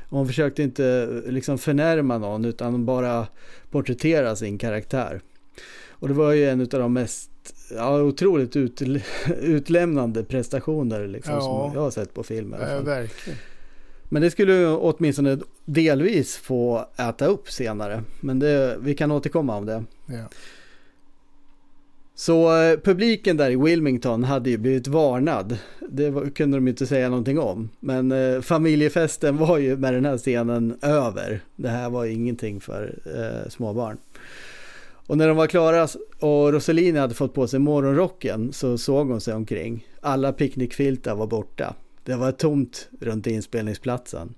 [0.10, 3.28] Och hon försökte inte liksom förnärma någon utan bara
[3.72, 5.22] porträttera sin karaktär.
[5.90, 7.32] Och det var ju en av de mest
[7.76, 8.82] ja, otroligt ut,
[9.42, 11.42] utlämnande prestationer liksom, ja.
[11.42, 12.56] som jag har sett på film.
[12.60, 13.40] Ja, verkligen.
[14.16, 18.04] Men det skulle åtminstone delvis få äta upp senare.
[18.20, 19.84] Men det, vi kan återkomma om det.
[20.06, 20.30] Ja.
[22.16, 25.58] Så eh, publiken där i Wilmington hade ju blivit varnad.
[25.90, 27.70] Det var, kunde de inte säga någonting om.
[27.80, 31.40] Men eh, familjefesten var ju med den här scenen över.
[31.56, 33.98] Det här var ingenting för eh, småbarn.
[35.08, 35.88] Och när de var klara
[36.20, 39.88] och Rossellini hade fått på sig morgonrocken så såg hon sig omkring.
[40.02, 41.76] Alla picknickfiltar var borta.
[42.06, 44.34] Det var tomt runt inspelningsplatsen.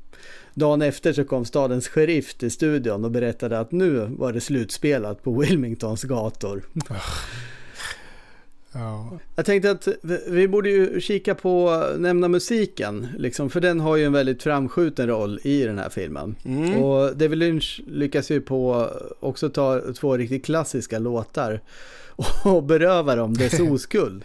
[0.54, 5.24] Dagen efter så kom stadens sheriff till studion och berättade att nu var det slutspelat
[5.24, 6.64] på Wilmingtons gator.
[8.72, 9.20] Ja.
[9.36, 9.88] Jag tänkte att
[10.28, 15.08] vi borde ju kika på, nämna musiken, liksom, för den har ju en väldigt framskjuten
[15.08, 16.36] roll i den här filmen.
[16.46, 16.84] Mm.
[16.84, 21.62] Och David Lynch lyckas ju på också ta två riktigt klassiska låtar
[22.44, 24.24] och beröva dem dess oskuld.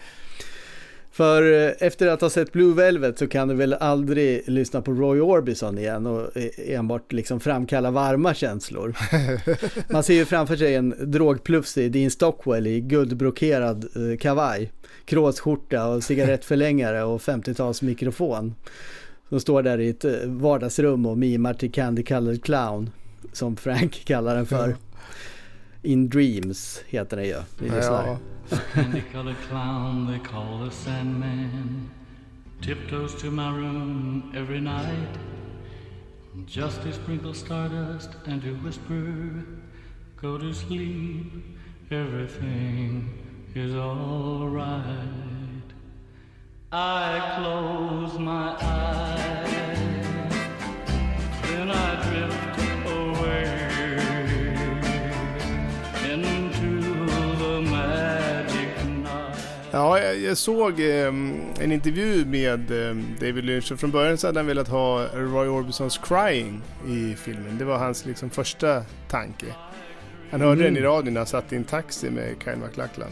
[1.12, 4.92] För eh, efter att ha sett Blue Velvet så kan du väl aldrig lyssna på
[4.92, 8.96] Roy Orbison igen och e-, enbart liksom framkalla varma känslor.
[9.92, 14.72] Man ser ju framför sig en drogplufsig Dean Stockwell i guldbrokerad eh, kavaj,
[15.04, 18.54] kråsskjorta och cigarettförlängare och 50-tals mikrofon.
[19.28, 22.90] Som står där i ett eh, vardagsrum och mimar till Candy Colored Clown,
[23.32, 24.76] som Frank kallar den för.
[25.84, 27.42] In Dreams heter den ju.
[27.66, 28.18] Ja.
[28.74, 31.90] Candy-colored clown they call the Sandman
[32.60, 35.18] tiptoes to my room every night
[36.46, 39.42] just to sprinkle stardust and to whisper,
[40.20, 41.58] "Go to sleep,
[41.90, 43.08] everything
[43.54, 45.72] is all right."
[46.72, 49.78] I close my eyes,
[51.42, 52.52] then I drift
[59.74, 61.06] Ja, jag, såg eh,
[61.60, 65.48] en intervju med eh, David Lynch och från början så hade han velat ha Roy
[65.48, 67.58] Orbisons Crying i filmen.
[67.58, 69.46] Det var hans liksom, första tanke.
[70.30, 70.74] Han hörde mm.
[70.74, 73.10] den i radion när han satt i en taxi med Kyle MacLachlan.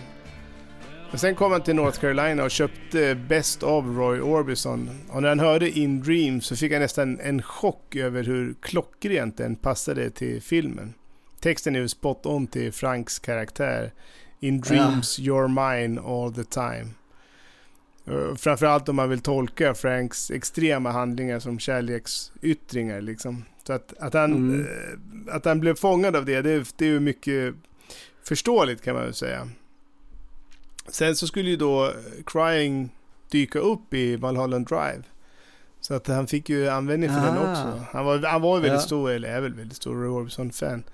[1.10, 4.90] Men sen kom han till North Carolina och köpte Best of Roy Orbison.
[5.08, 9.36] Och när han hörde In Dreams så fick han nästan en chock över hur klockrent
[9.36, 10.94] den passade till filmen.
[11.40, 13.92] Texten är ju spot on till Franks karaktär.
[14.40, 15.24] In dreams ja.
[15.24, 16.86] you're mine all the time.
[18.08, 23.00] Uh, framförallt om man vill tolka Franks extrema handlingar som kärleksyttringar.
[23.00, 23.44] Liksom.
[23.66, 24.60] Så att, att, han, mm.
[24.60, 27.54] uh, att han blev fångad av det, det, det är ju mycket
[28.22, 29.48] förståeligt kan man väl säga.
[30.88, 31.92] Sen så skulle ju då
[32.26, 32.90] Crying
[33.30, 35.02] dyka upp i Valhalla Drive.
[35.80, 37.26] Så att han fick ju användning för Aha.
[37.26, 37.84] den också.
[37.92, 38.86] Han var, han var ju väldigt ja.
[38.86, 40.84] stor, eller är väl väldigt stor Roy Orbison-fan.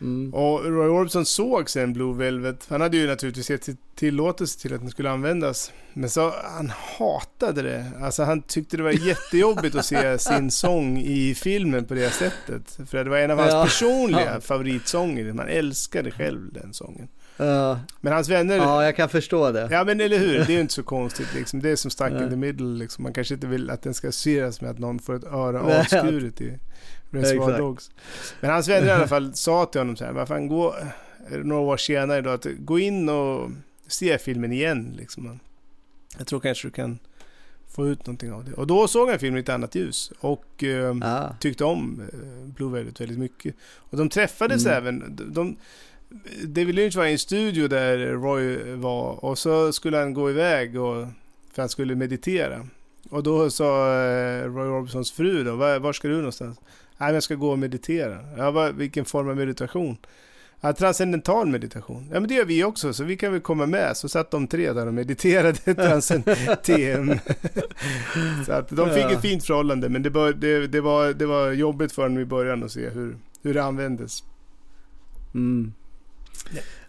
[0.00, 0.34] Mm.
[0.34, 2.66] Och Roy Orbison såg sen Blue Velvet.
[2.68, 5.72] Han hade ju naturligtvis gett tillåtelse till att den skulle användas.
[5.92, 7.92] Men så han hatade det.
[8.02, 12.78] Alltså han tyckte det var jättejobbigt att se sin sång i filmen på det sättet.
[12.86, 13.64] För det var en av hans ja.
[13.64, 15.32] personliga favoritsånger.
[15.32, 17.08] Man älskade själv den sången.
[17.40, 18.56] Uh, men hans vänner...
[18.56, 19.68] Ja, jag kan förstå det.
[19.70, 20.38] Ja, men eller hur.
[20.38, 21.34] Det är ju inte så konstigt.
[21.34, 21.60] Liksom.
[21.60, 22.78] Det är som Stuck in the middle.
[22.78, 23.02] Liksom.
[23.02, 26.40] Man kanske inte vill att den ska associeras med att någon får ett öra avskuret
[26.40, 26.58] i
[27.10, 27.90] Reservoir Dogs.
[28.40, 30.74] Men hans vänner i alla fall sa till honom så här, han gå,
[31.28, 33.50] några år senare då, att gå in och
[33.86, 34.94] se filmen igen.
[34.98, 35.40] Liksom.
[36.18, 36.98] Jag tror kanske du kan
[37.68, 38.52] få ut någonting av det.
[38.52, 41.34] Och då såg han filmen i ett annat ljus och eh, ah.
[41.40, 43.54] tyckte om eh, Blue Velvet väldigt mycket.
[43.76, 44.76] Och de träffades mm.
[44.76, 45.16] även.
[45.16, 45.56] De, de,
[46.44, 50.80] David Lynch var i en studio där Roy var och så skulle han gå iväg
[50.80, 51.06] och,
[51.52, 52.66] för han skulle meditera.
[53.10, 56.58] Och då sa eh, Roy Orbisons fru då, var, var ska du någonstans?
[57.00, 58.18] Nej, jag ska gå och meditera.
[58.36, 59.96] Ja, vad, vilken form av meditation?
[60.60, 62.08] Ja, transcendental meditation.
[62.12, 63.96] Ja men det gör vi också, så vi kan väl komma med.
[63.96, 67.18] Så satt de tre där och mediterade transcendentem.
[68.46, 71.52] så att de fick ett fint förhållande, men det, bör, det, det, var, det var
[71.52, 74.22] jobbigt för dem i början att se hur, hur det användes.
[75.34, 75.72] Mm.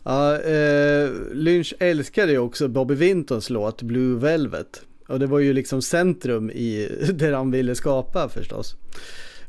[0.04, 4.82] Ja, eh, Lynch älskade ju också Bobby Wintons låt Blue Velvet.
[5.08, 8.76] Och det var ju liksom centrum i det han ville skapa förstås.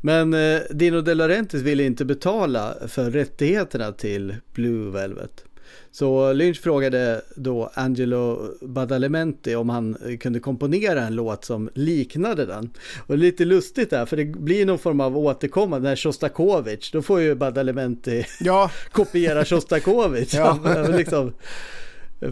[0.05, 5.45] Men eh, Dino De Laurentiis ville inte betala för rättigheterna till Blue Velvet.
[5.91, 12.69] Så Lynch frågade då Angelo Badalamenti om han kunde komponera en låt som liknade den.
[13.07, 17.21] Och lite lustigt där, för det blir någon form av återkommande, när Shostakovich, då får
[17.21, 18.71] ju Badalamenti ja.
[18.91, 20.33] kopiera Shostakovich.
[20.33, 20.59] ja.
[20.63, 21.33] Han liksom,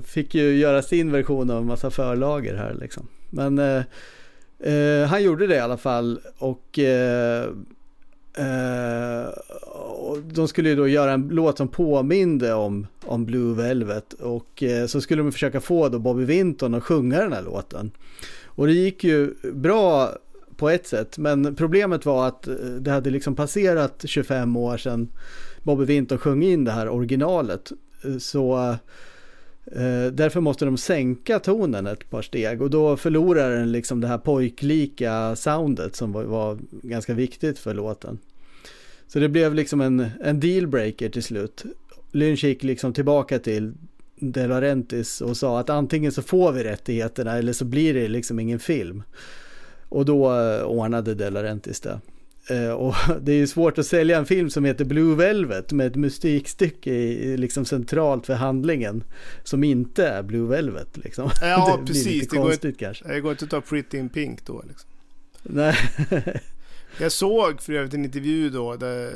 [0.06, 3.08] fick ju göra sin version av en massa förlager här liksom.
[3.30, 3.84] Men eh,
[4.64, 7.50] eh, han gjorde det i alla fall och eh,
[8.40, 9.30] Uh,
[10.34, 14.86] de skulle ju då göra en låt som påminde om, om Blue Velvet och eh,
[14.86, 17.92] så skulle de försöka få då Bobby Vinton att sjunga den här låten.
[18.46, 20.12] Och det gick ju bra
[20.58, 25.10] på ett sätt men problemet var att eh, det hade liksom passerat 25 år sedan
[25.64, 27.72] Bobby Vinton sjöng in det här originalet.
[28.20, 28.76] Så
[29.66, 34.08] Eh, därför måste de sänka tonen ett par steg och då förlorar den liksom det
[34.08, 38.20] här pojklika soundet som var, ganska viktigt för låten.
[39.08, 41.64] Så det blev liksom en, en dealbreaker till slut.
[42.12, 43.74] Lynch gick liksom tillbaka till
[44.16, 48.40] De Laurentiis och sa att antingen så får vi rättigheterna eller så blir det liksom
[48.40, 49.04] ingen film.
[49.90, 52.00] Och då eh, ordnade De Laurentiis det.
[52.48, 55.88] Eh, och det är ju svårt att sälja en film som heter Blue Velvet med
[55.88, 59.04] ett musikstycke i, liksom centralt för handlingen
[59.44, 60.98] som inte är Blue Velvet.
[60.98, 61.30] Liksom.
[61.42, 62.28] Ja, det precis.
[62.28, 63.08] Det, går, kanske.
[63.08, 64.64] det går inte att ta Pretty in Pink då.
[64.68, 64.90] Liksom.
[65.44, 65.76] Nej.
[67.00, 69.14] Jag såg för övrigt en intervju då där,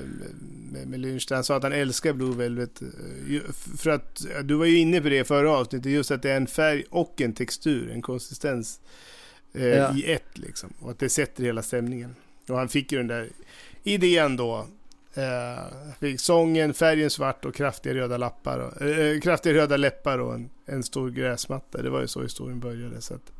[0.71, 2.81] med, med Lynch sa att han älskar Blue Velvet.
[2.81, 3.41] Eh,
[3.77, 6.37] för att, du var ju inne på det i förra avsnittet, just att det är
[6.37, 8.79] en färg och en textur, en konsistens
[9.53, 9.97] eh, ja.
[9.97, 10.73] i ett liksom.
[10.79, 12.15] Och att det sätter hela stämningen.
[12.49, 13.29] Och han fick ju den där
[13.83, 14.67] idén då.
[15.13, 20.49] Eh, sången, färgen svart och kraftiga röda, lappar och, eh, kraftiga röda läppar och en,
[20.65, 21.81] en stor gräsmatta.
[21.81, 23.01] Det var ju så historien började.
[23.01, 23.31] Så att,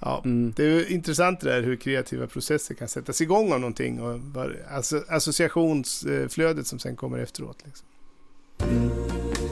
[0.00, 0.52] Ja, mm.
[0.56, 4.20] Det är intressant det där hur kreativa processer kan sättas igång av någonting och
[5.08, 7.58] associationsflödet som sen kommer efteråt.
[7.64, 7.86] Liksom.
[8.60, 9.47] Mm.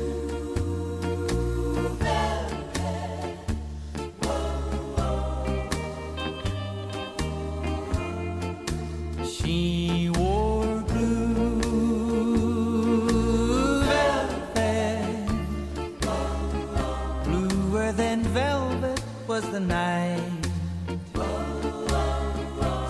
[19.67, 20.21] Night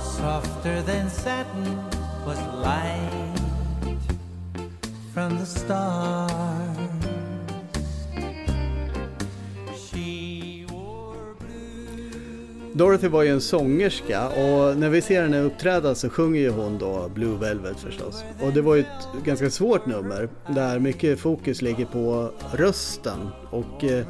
[0.02, 1.76] softer than satin
[2.24, 3.36] was light
[5.12, 6.46] from the stars.
[12.76, 16.78] Dorothy var ju en sångerska och när vi ser henne uppträda så sjunger ju hon
[16.78, 18.24] då Blue Velvet förstås.
[18.42, 23.28] Och det var ju ett ganska svårt nummer där mycket fokus ligger på rösten.
[23.50, 24.06] Och eh,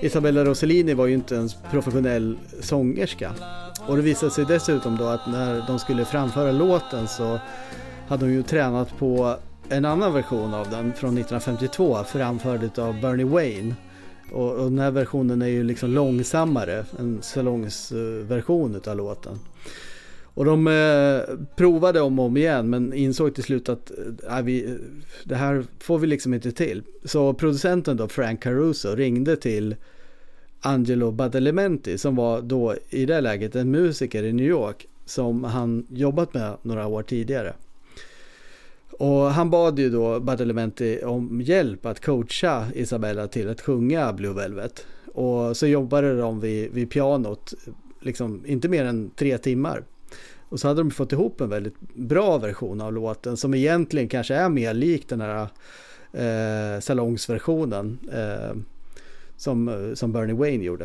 [0.00, 3.32] Isabella Rossellini var ju inte ens professionell sångerska.
[3.86, 7.40] Och det visade sig dessutom då att när de skulle framföra låten så
[8.08, 9.36] hade hon ju tränat på
[9.68, 13.74] en annan version av den från 1952 framförd av Bernie Wayne.
[14.32, 19.38] Och, och den här versionen är ju liksom långsammare, en salongsversion eh, utav låten.
[20.38, 23.92] Och de eh, provade om och om igen men insåg till slut att
[24.28, 24.78] eh, vi,
[25.24, 26.82] det här får vi liksom inte till.
[27.04, 29.76] Så producenten då, Frank Caruso, ringde till
[30.60, 35.86] Angelo Badalamenti som var då i det läget en musiker i New York som han
[35.90, 37.54] jobbat med några år tidigare.
[38.90, 44.34] Och han bad ju då Badalamenti om hjälp att coacha Isabella till att sjunga Blue
[44.34, 44.86] Velvet.
[45.14, 47.54] Och så jobbade de vid, vid pianot,
[48.00, 49.84] liksom inte mer än tre timmar.
[50.48, 54.34] Och så hade de fått ihop en väldigt bra version av låten som egentligen kanske
[54.34, 55.48] är mer lik den här
[56.12, 57.98] eh, salongsversionen.
[58.12, 58.56] Eh,
[59.38, 60.84] som, som Bernie Wayne gjorde.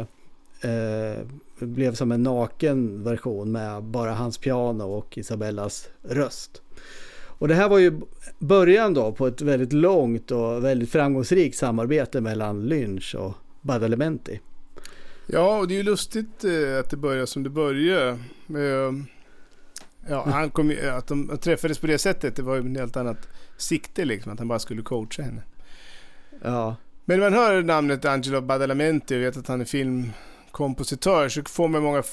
[0.61, 1.25] Eh,
[1.59, 6.61] det blev som en naken version med bara hans piano och Isabellas röst.
[7.25, 8.01] Och det här var ju
[8.39, 14.39] början då på ett väldigt långt och väldigt framgångsrikt samarbete mellan Lynch och Badalamenti.
[15.27, 18.09] Ja, och det är ju lustigt eh, att det börjar som det börjar.
[18.09, 18.93] Eh,
[20.05, 22.97] Eh, ja, han kom, att de träffades på det sättet, det var ju ett helt
[22.97, 23.27] annat
[23.57, 25.41] sikte liksom, att han bara skulle coacha henne.
[26.43, 26.75] Ja.
[27.05, 31.67] Men när man hör namnet Angelo Badalamenti och vet att han är filmkompositör så får
[31.67, 32.03] man många...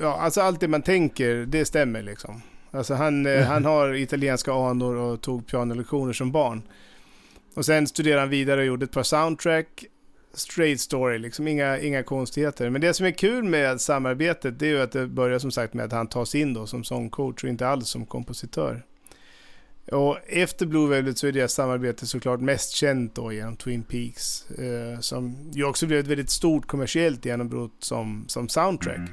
[0.00, 2.42] Ja, alltså allt det man tänker, det stämmer liksom.
[2.70, 3.46] Alltså han, mm.
[3.46, 6.62] han har italienska anor och tog pianolektioner som barn.
[7.54, 9.84] Och sen studerade han vidare och gjorde ett par soundtrack.
[10.34, 12.70] Straight story, liksom inga, inga konstigheter.
[12.70, 15.74] Men det som är kul med samarbetet det är ju att det börjar som sagt
[15.74, 18.82] med att han tas in då som sångcoach och inte alls som kompositör.
[19.92, 24.50] Och efter Blue Velvet så är deras samarbete såklart mest känt då genom Twin Peaks.
[24.50, 29.08] Eh, som ju också blev ett väldigt stort kommersiellt genombrott som, som soundtrack.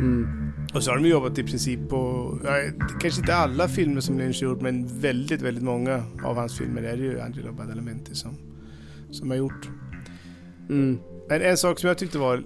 [0.00, 0.37] Mm.
[0.78, 2.50] Och så har de jobbat i princip på, ja,
[3.00, 6.96] kanske inte alla filmer som Lynch gjort, men väldigt, väldigt många av hans filmer är
[6.96, 8.36] det ju Angelo Badalamenti som,
[9.10, 9.68] som har gjort.
[10.68, 10.98] Mm.
[11.28, 12.42] Men en sak som jag tyckte var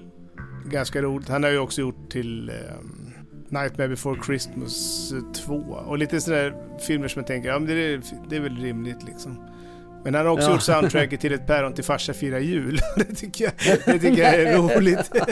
[0.70, 3.12] ganska roligt, han har ju också gjort till um,
[3.48, 5.12] Nightmare Before Christmas
[5.46, 5.54] 2
[5.86, 6.54] och lite sådär
[6.86, 9.48] filmer som jag tänker, ja men det är, det är väl rimligt liksom.
[10.04, 10.52] Men han har också Ja.
[10.52, 12.80] gjort soundtracket till ett päron till farsa firar jul.
[12.96, 15.10] det, tycker jag, det tycker jag är roligt.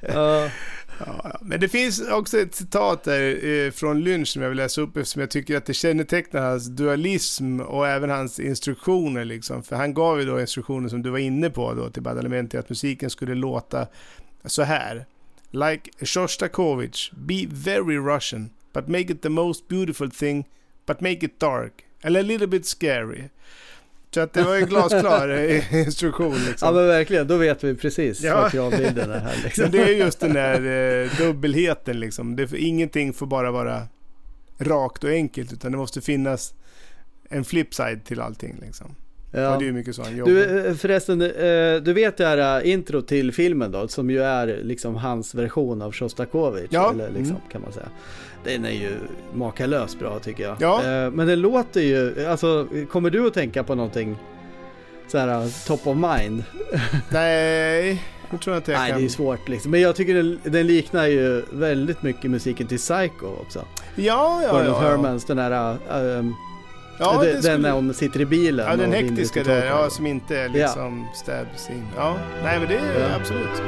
[0.00, 0.48] Ja.
[0.98, 4.80] Ja, men det finns också ett citat där eh, från Lynch som jag vill läsa
[4.80, 9.24] upp eftersom jag tycker att det kännetecknar hans dualism och även hans instruktioner.
[9.24, 9.62] Liksom.
[9.62, 12.68] För han gav ju då instruktioner som du var inne på då till Badalamenti att
[12.68, 13.86] musiken skulle låta
[14.44, 15.06] så här.
[15.50, 20.44] Like Shostakovich, be very Russian, but make it the most beautiful thing,
[20.86, 21.72] but make it dark,
[22.02, 23.28] and a little bit scary.
[24.14, 25.28] Så att det var en glasklar
[25.86, 26.66] instruktion liksom.
[26.68, 28.40] ja men verkligen, då vet vi precis Ja.
[28.40, 29.62] vad kravbilden är här liksom.
[29.62, 30.54] Men det är just den där
[31.04, 32.36] eh, dubbelheten liksom.
[32.36, 33.82] Det, ingenting får bara vara
[34.58, 36.54] rakt och enkelt utan det måste finnas
[37.30, 38.94] en flipside till allting liksom.
[39.32, 39.52] Ja.
[39.54, 40.32] Och det är ju mycket så han jobbar.
[40.32, 44.60] Du eh, förresten, eh, du vet det här intro till filmen då, som ju är
[44.62, 46.92] liksom hans version av Shostakovich, Ja.
[46.92, 47.48] eller liksom, Mm.
[47.52, 47.88] kan man säga.
[48.44, 48.96] Den är ju
[49.34, 50.56] makalöst bra tycker jag.
[50.60, 50.78] Ja.
[50.84, 54.16] Eh, Men den låter ju, alltså kommer du att tänka på någonting
[55.08, 56.44] så här uh, top of mind?
[57.08, 59.00] Nej, jag tror inte jag Nej, kan.
[59.00, 59.70] det är svårt liksom.
[59.70, 63.64] Men jag tycker den, den liknar ju väldigt mycket musiken till Psycho också.
[63.94, 64.82] Ja, ja, Gordon ja.
[64.82, 64.88] ja.
[64.88, 66.34] Hermans, den där, uh, um,
[66.98, 67.58] ja den, det skulle...
[67.58, 68.66] när hon sitter i bilen.
[68.70, 71.86] Ja, den hektiska där, ja, som inte är liksom stab scene.
[71.96, 73.16] Ja, nej men det är Ja.
[73.20, 73.62] absolut.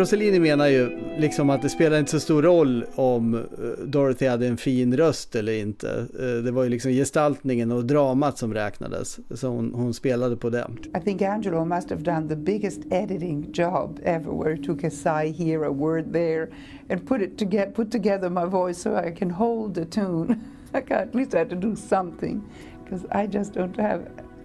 [0.00, 3.40] Rossellini menar ju liksom att det spelar inte så stor roll om eh,
[3.84, 6.06] Dorothy hade en fin röst eller inte.
[6.20, 9.18] Eh, det var ju liksom gestaltningen och dramat som räknades.
[9.30, 10.66] Så hon, hon spelade på det.
[10.98, 14.90] I think Angelo must have done the biggest editing job ever, where it took a
[14.90, 16.48] sigh here, a word there,
[16.90, 20.40] and put it together, put together my voice so I can hold the tune.
[20.74, 22.42] I got, at least I had to do something,
[22.84, 24.00] because I just don't have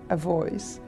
[0.09, 0.79] a voice.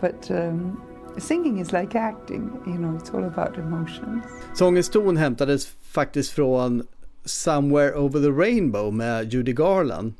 [0.00, 4.24] But um, singing is like acting, you know, it's all about emotions.
[4.54, 6.82] Sångens ton hämtades faktiskt från
[7.24, 10.12] Somewhere Over the Rainbow med Judy Garland.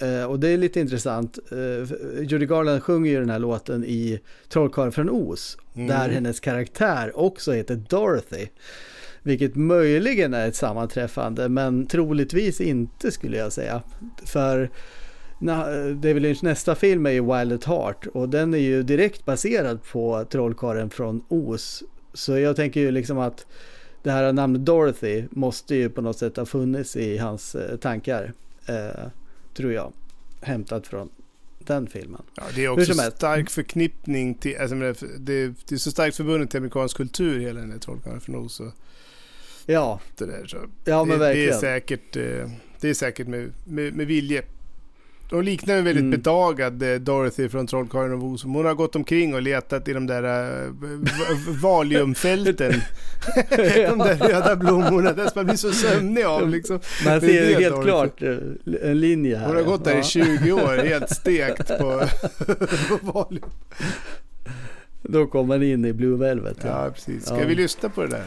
[0.00, 1.38] Eh, och det är lite intressant.
[1.50, 5.58] Eh, Judy Garland sjunger ju den här låten i Trollkarlen från Oz.
[5.74, 5.88] Mm.
[5.88, 8.46] Där hennes karaktär också heter Dorothy.
[9.22, 13.82] Vilket möjligen är ett sammanträffande men troligtvis inte skulle jag säga.
[14.24, 14.70] För
[15.94, 19.84] David Lynch nästa film är ju Wild at Heart och den är ju direkt baserad
[19.84, 21.82] på Trollkarlen från Oz.
[22.14, 23.46] Så jag tänker ju liksom att
[24.02, 28.32] det här namnet Dorothy måste ju på något sätt ha funnits i hans eh, tankar.
[28.66, 29.06] Eh,
[29.54, 29.92] tror jag.
[30.40, 31.08] Hämtat från
[31.58, 32.22] den filmen.
[32.34, 36.50] Ja, det är också stark förknippning till, alltså, det, det, det är så starkt förbundet
[36.50, 38.72] till amerikansk kultur hela den här Trollkarlen från Oz och
[39.66, 40.46] Ja, det där.
[40.46, 41.60] Så ja men det, det är verkligen.
[41.60, 44.42] säkert, eh, det är säkert med, med, med vilje.
[45.32, 46.10] De liknar en väldigt Mm.
[46.10, 48.44] bedagad eh, Dorothy från Trollkarlen och Oz.
[48.44, 50.22] Hon har gått omkring och letat i de där
[50.64, 50.68] eh,
[51.62, 52.72] valiumfälten.
[53.50, 56.80] de där röda blommorna, där man blir så sömnig av liksom.
[57.04, 57.88] Man Det är ser det, helt Dorothy.
[57.88, 59.46] klart eh, en linje här.
[59.46, 60.00] Hon har gått där ja.
[60.00, 62.02] i 20 år, helt stekt på,
[62.88, 63.50] på valium.
[65.02, 66.56] Då kommer man in i Blue Velvet.
[66.64, 67.26] Ja, precis.
[67.26, 67.46] Ska Ja.
[67.46, 68.24] vi lyssna på det där?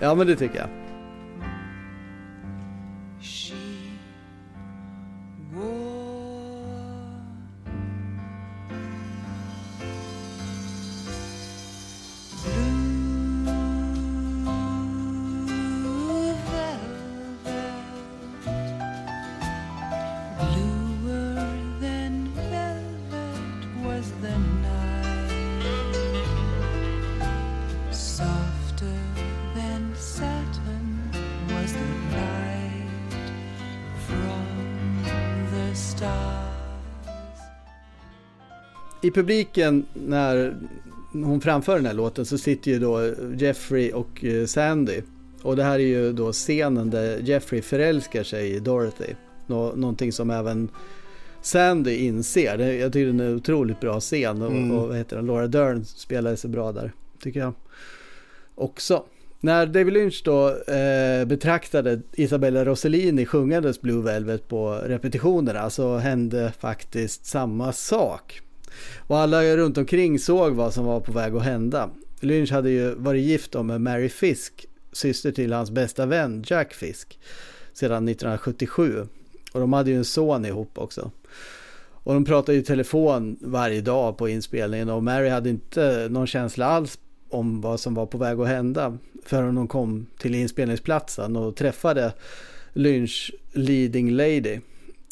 [0.00, 0.68] ja men det tycker jag.
[39.02, 40.56] I publiken när,
[41.12, 45.00] hon framför den här låten så sitter ju då Jeffrey och eh, Sandy.
[45.42, 49.14] Och det här är ju då scenen där Jeffrey förälskar sig i Dorothy.
[49.46, 50.68] Nå någonting som även
[51.42, 52.58] Sandy inser.
[52.58, 54.70] Jag tycker den är en otroligt bra scen och, Mm.
[54.72, 55.26] och vad heter den?
[55.26, 56.92] Laura Dern spelar så bra där,
[57.22, 57.52] tycker jag.
[58.54, 59.04] Också.
[59.40, 66.52] När David Lynch då eh, betraktade Isabella Rossellini sjungandes Blue Velvet på repetitionerna så hände
[66.58, 68.40] faktiskt samma sak.
[68.98, 71.90] Och alla runt omkring såg vad som var på väg att hända.
[72.20, 76.74] Lynch hade ju varit gift då med Mary Fisk, syster till hans bästa vän Jack
[76.74, 77.18] Fisk,
[77.72, 79.06] sedan 1977.
[79.52, 81.10] Och de hade ju en son ihop också.
[82.08, 86.26] Och de pratade ju i telefon varje dag på inspelningen och Mary hade inte någon
[86.26, 86.98] känsla alls
[87.28, 92.12] om vad som var på väg att hända förrän hon kom till inspelningsplatsen och träffade
[92.72, 94.60] Lynch leading lady.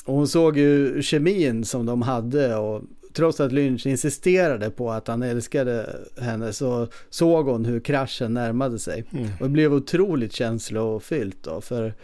[0.05, 2.83] Och hon såg ju kemin som de hade och
[3.17, 8.79] trots att Lynch insisterade på att han älskade henne så såg hon hur kraschen närmade
[8.79, 9.05] sig.
[9.13, 9.29] Mm.
[9.41, 11.95] Och det blev otroligt känslofyllt då för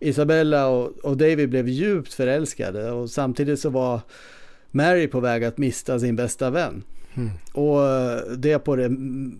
[0.00, 4.00] Isabella och, och David blev djupt förälskade och samtidigt så var
[4.70, 6.82] Mary på väg att mista sin bästa vän.
[7.16, 7.30] Mm.
[7.52, 8.96] Och eh, det på det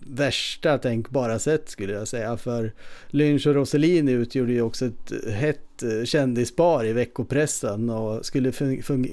[0.07, 2.37] värsta tänkbara sätt skulle jag säga.
[2.37, 2.73] För
[3.07, 8.51] Lynch och Rossellini utgjorde ju också ett hett eh, kändispar i veckopressen och skulle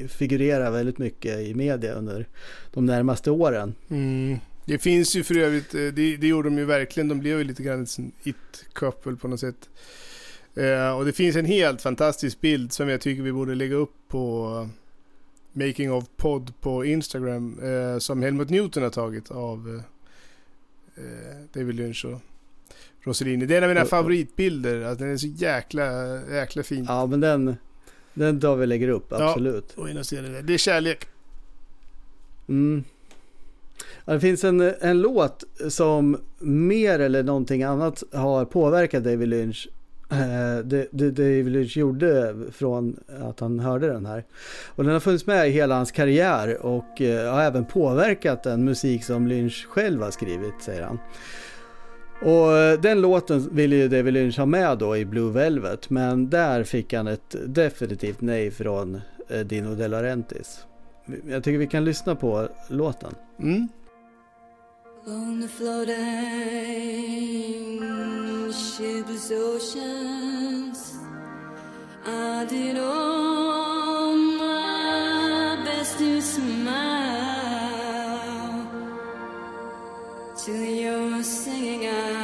[0.09, 2.29] figurera väldigt mycket i media under
[2.73, 3.75] de närmaste åren.
[3.91, 4.39] Mm.
[4.65, 7.45] Det finns ju för övrigt, eh, det, det gjorde de ju verkligen, de blev ju
[7.45, 9.69] lite grann ett it-couple på något sätt.
[10.55, 13.95] Eh, och det finns en helt fantastisk bild som jag tycker vi borde lägga upp
[14.09, 14.69] på
[15.53, 19.69] Making of Pod på Instagram eh, som Helmut Newton har tagit av
[20.97, 22.21] eh, eh, David Lynch och
[23.01, 23.47] Rossellini.
[23.47, 25.85] Det är en av mina favoritbilder, alltså, den är så jäkla,
[26.31, 26.85] jäkla fin.
[26.89, 27.57] Ja men den,
[28.15, 29.29] den tar vi lägger upp, Ja.
[29.31, 29.73] absolut.
[29.75, 30.43] Och in och se det där.
[30.43, 31.07] Det är kärlek.
[32.49, 32.85] Mm.
[34.05, 39.69] Ja, det finns en, en låt som mer eller någonting annat har påverkat David Lynch.
[40.13, 44.25] Eh, det, det David Lynch gjorde från att han hörde den här.
[44.67, 48.65] Och den har funnits med i hela hans karriär och eh, har även påverkat den
[48.65, 50.99] musik som Lynch själv har skrivit, säger han.
[52.23, 56.31] Och eh, den låten ville ju David Lynch ha med då i Blue Velvet, men
[56.31, 59.01] där fick han ett definitivt nej från
[59.45, 60.67] Dino De Laurentiis.
[61.29, 63.15] Jag tycker vi kan lyssna på låten.
[63.39, 63.69] Mm.
[65.05, 65.97] On the floating
[68.53, 70.95] shipless oceans,
[72.07, 77.03] I did all my best to smile
[80.45, 82.22] to your singing eyes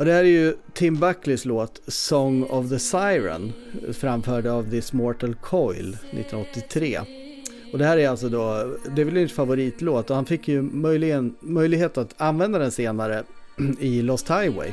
[0.00, 3.52] Och det här är ju Tim Buckleys låt Song of the Siren
[3.92, 7.00] framförd av This Mortal Coil 1983.
[7.72, 11.98] Och det här är alltså då David Lynchs favoritlåt och han fick ju möjligen, möjlighet
[11.98, 13.22] att använda den senare
[13.80, 14.72] i Lost Highway.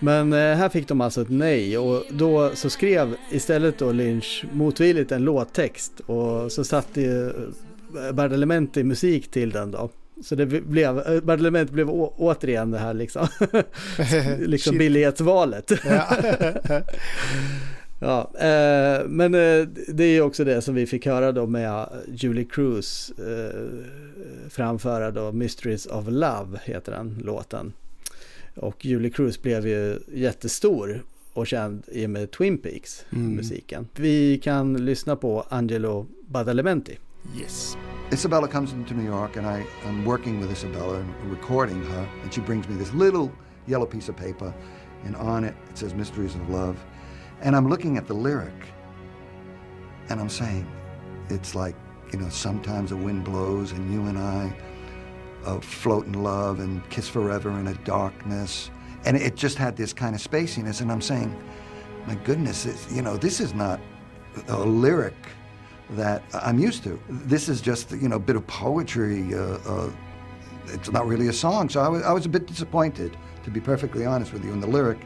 [0.00, 4.44] Men eh, här fick de alltså ett nej och då så skrev istället då Lynch
[4.52, 9.90] motvilligt en låttext och så satte ju eh, Badalamenti musik till den då.
[10.24, 13.26] Så det blev, eh, Badalamenti blev å, återigen det här liksom,
[14.38, 15.72] liksom billighetsvalet.
[18.02, 18.30] Ja.
[18.38, 23.12] Eh, men eh, det är också det som vi fick höra då med Julie Cruz
[23.18, 23.60] eh,
[24.50, 27.72] framföra då Mysteries of Love heter den låten.
[28.54, 31.02] Och Julie Cruz blev ju jättestor
[31.32, 33.30] och känd i och med Twin Peaks Mm.
[33.36, 33.88] musiken.
[33.96, 36.98] Vi kan lyssna på Angelo Badalamenti.
[37.32, 37.76] Yes.
[38.12, 42.34] Isabella comes into New York, and I, I'm working with Isabella and recording her, and
[42.34, 43.32] she brings me this little
[43.66, 44.52] yellow piece of paper,
[45.04, 46.82] and on it it says Mysteries of Love.
[47.40, 48.52] And I'm looking at the lyric,
[50.08, 50.68] and I'm saying,
[51.28, 51.76] it's like,
[52.12, 54.52] you know, sometimes a wind blows, and you and I
[55.44, 58.70] uh, float in love and kiss forever in a darkness.
[59.04, 61.34] And it just had this kind of spaciness, and I'm saying,
[62.06, 63.80] my goodness, you know, this is not
[64.48, 65.14] a lyric
[65.96, 67.00] that I'm used to.
[67.08, 69.34] This is just you know a bit of poetry.
[69.34, 69.90] Uh, uh,
[70.66, 73.60] it's not really a song, so I was I was a bit disappointed, to be
[73.60, 74.98] perfectly honest with you, in the lyric.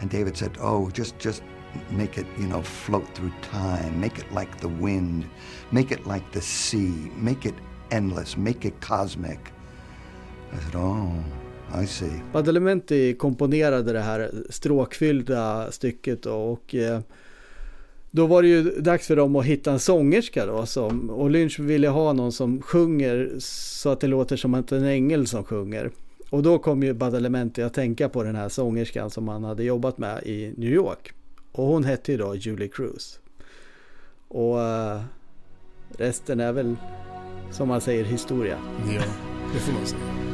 [0.00, 1.42] And David said, "Oh, just just
[1.90, 4.00] make it you know float through time.
[4.00, 5.24] Make it like the wind.
[5.70, 7.10] Make it like the sea.
[7.16, 7.54] Make it
[7.90, 8.36] endless.
[8.36, 9.52] Make it cosmic."
[10.52, 11.12] I said, "Oh,
[11.72, 12.22] I see."
[13.18, 17.00] Komponerade det här stråkfyllda stycket och eh,
[18.10, 20.66] då var det ju dags för dem att hitta en sångerska då.
[20.66, 24.84] Som, och Lynch ville ha någon som sjunger så att det låter som att en
[24.84, 25.90] ängel som sjunger.
[26.30, 29.98] Och då kom ju Badalamenti att tänka på den här sångerskan som han hade jobbat
[29.98, 31.12] med i New York.
[31.52, 33.20] Och hon hette ju då Julie Cruz.
[34.28, 35.00] Och uh,
[35.96, 36.76] resten är väl
[37.50, 38.58] som man säger historia.
[38.94, 39.02] Ja,
[39.54, 40.27] det får man säga.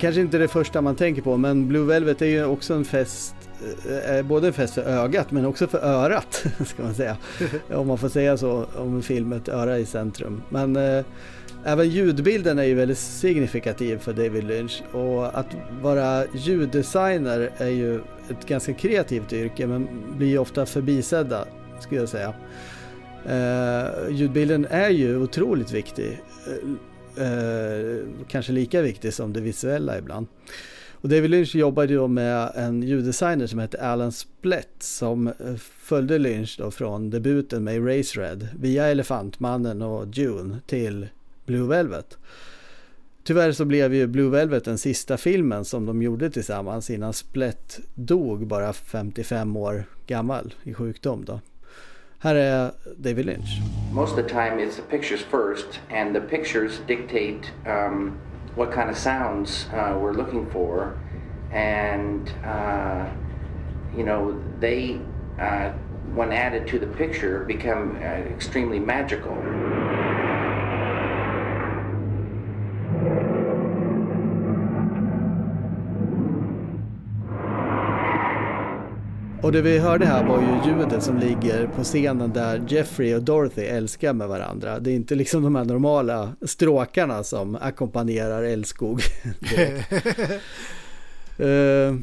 [0.00, 2.84] Kanske inte är det första man tänker på men Blue Velvet är ju också en
[2.84, 3.34] fest
[4.08, 7.16] eh, både en fest för ögat men också för örat ska man säga.
[7.74, 10.42] om man får säga så om en film ett öra i centrum.
[10.48, 11.04] Men eh,
[11.64, 15.46] även ljudbilden är ju väldigt signifikativ för David Lynch och att
[15.82, 17.96] vara ljuddesigner är ju
[18.30, 21.44] ett ganska kreativt yrke men blir ofta förbisedda
[21.80, 22.34] skulle jag säga.
[23.26, 26.20] Eh, ljudbilden är ju otroligt viktig.
[27.16, 30.26] Eh, kanske lika viktig som det visuella ibland.
[31.02, 36.18] Och David Lynch jobbade ju med en ljuddesigner som hette Alan Splett som eh, följde
[36.18, 41.08] Lynch då från debuten med Eraserhead via Elefantmannen och Dune till
[41.46, 42.18] Blue Velvet.
[43.24, 47.80] Tyvärr så blev ju Blue Velvet den sista filmen som de gjorde tillsammans innan Splett
[47.94, 51.40] dog bara 55 år gammal i sjukdom då.
[52.22, 53.60] Här är David Lynch.
[53.92, 58.18] Most of the time it's the pictures first and the pictures dictate um,
[58.54, 60.98] what kind of sounds uh, we're looking for
[61.52, 63.06] and uh,
[63.96, 65.00] you know they
[65.40, 65.72] uh,
[66.14, 69.34] when added to the picture become uh, extremely magical.
[79.42, 83.22] Och det vi hörde här var ju ljudet som ligger på scenen där Jeffrey och
[83.22, 84.78] Dorothy älskar med varandra.
[84.78, 89.00] Det är inte liksom de här normala stråkarna som ackompanjerar älskog.
[91.40, 91.94] uh,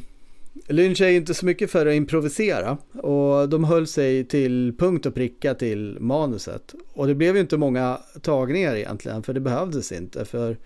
[0.68, 5.16] Lynch är inte så mycket för att improvisera och de höll sig till punkt och
[5.16, 6.76] pricka till manuset.
[6.94, 10.26] Och det blev ju inte många tagningar egentligen för det behövdes inte.
[10.26, 10.58] För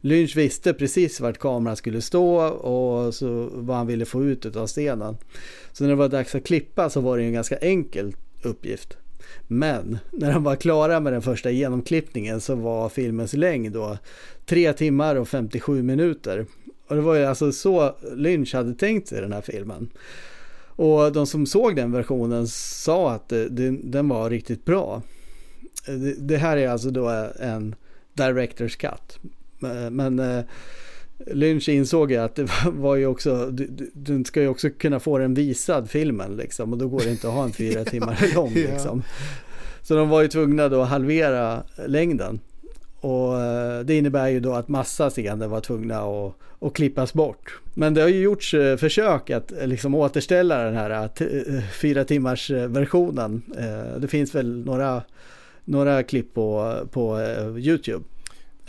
[0.00, 4.66] Lynch visste precis vart kameran skulle stå och så vad han ville få ut av
[4.66, 5.16] scenen.
[5.72, 8.96] Så när det var dags att klippa så var det en ganska enkel uppgift.
[9.46, 13.98] Men när de var klara med den första genomklippningen så var filmens längd då
[14.46, 16.46] 3 timmar och 57 minuter.
[16.88, 19.90] Och det var ju alltså så Lynch hade tänkt sig den här filmen.
[20.78, 25.02] Och de som såg den versionen sa att det, det, den var riktigt bra.
[25.86, 27.74] Det, det, här är alltså då en
[28.14, 29.18] Directors Cut.
[29.90, 30.44] Men eh,
[31.26, 33.50] Lynch insåg ju att det var ju också,
[33.94, 37.28] du, ska ju också kunna få den visad filmen liksom och då går det inte
[37.28, 39.02] att ha en fyra timmar lång liksom.
[39.82, 42.40] Så de var ju tvungna då att halvera längden.
[43.00, 47.60] Och eh, det innebär ju då att massa scener var tvungna att, att klippas bort.
[47.74, 51.08] Men det har ju gjorts eh, försök att liksom återställa den här
[51.80, 53.42] fyra timmars versionen.
[53.98, 55.02] Det finns väl några,
[55.64, 57.20] några klipp på, på
[57.58, 58.04] YouTube.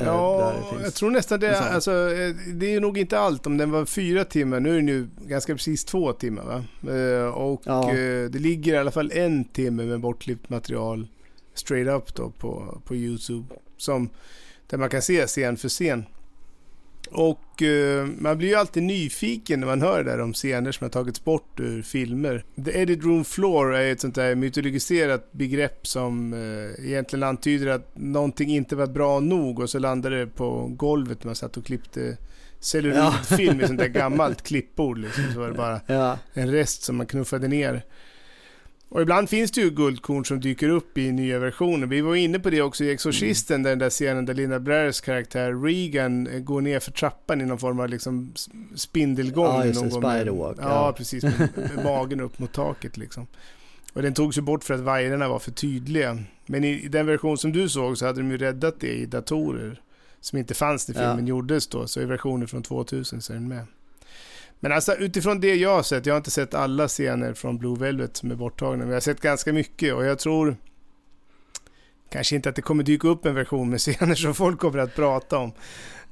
[0.05, 1.59] Ja, jag tror nästan det.
[1.59, 3.47] Alltså, eh, det är nog inte allt.
[3.47, 6.43] Om den var fyra timmar, nu är den ju ganska precis två timmar.
[6.43, 6.93] Va?
[6.93, 7.89] Eh, och ja.
[7.89, 11.07] Eh, det ligger i alla fall en timme med bortklippt material
[11.53, 13.45] straight up då på, på YouTube.
[13.77, 14.09] Som,
[14.67, 16.05] där man kan se scen för scen.
[17.12, 20.86] Och uh, man blir ju alltid nyfiken när man hör det där om scener som
[20.86, 22.43] har tagits bort ur filmer.
[22.66, 27.97] The edit room floor är ett sånt där mytologiserat begrepp som uh, egentligen antyder att
[27.97, 31.66] någonting inte var bra nog och så landade det på golvet när man satt och
[31.66, 32.18] klippte
[32.60, 33.66] celluloidfilm ja.
[33.66, 34.97] i sånt där gammalt klippbord.
[34.97, 36.18] Liksom, så var det bara ja.
[36.34, 37.84] en rest som man knuffade ner.
[38.89, 41.87] Och ibland finns det ju guldkorn som dyker upp i nya versioner.
[41.87, 43.69] Vi var inne på det också i Exorcisten, mm.
[43.69, 47.59] den där scenen där Linda Blairs karaktär Regan eh, går ner för trappan i någon
[47.59, 48.33] form av liksom
[48.75, 49.45] spindelgång.
[49.45, 50.57] Ja, just det, spiderwalk.
[50.61, 51.23] Ja, ja, precis.
[51.23, 53.27] Med, med magen upp mot taket liksom.
[53.93, 56.17] Och den togs ju bort för att vajrarna var för tydliga.
[56.45, 59.05] Men i, i, den version som du såg så hade de ju räddat det i
[59.05, 59.81] datorer.
[60.21, 61.29] Som inte fanns när filmen ja.
[61.29, 61.87] gjordes då.
[61.87, 63.65] Så i versionen från 2000 så är den med.
[64.60, 67.78] Men alltså utifrån det jag har sett, jag har inte sett alla scener från Blue
[67.80, 70.55] Velvet som är borttagna, men jag har sett ganska mycket och jag tror
[72.10, 74.95] kanske inte att det kommer dyka upp en version med scener som folk kommer att
[74.95, 75.51] prata om.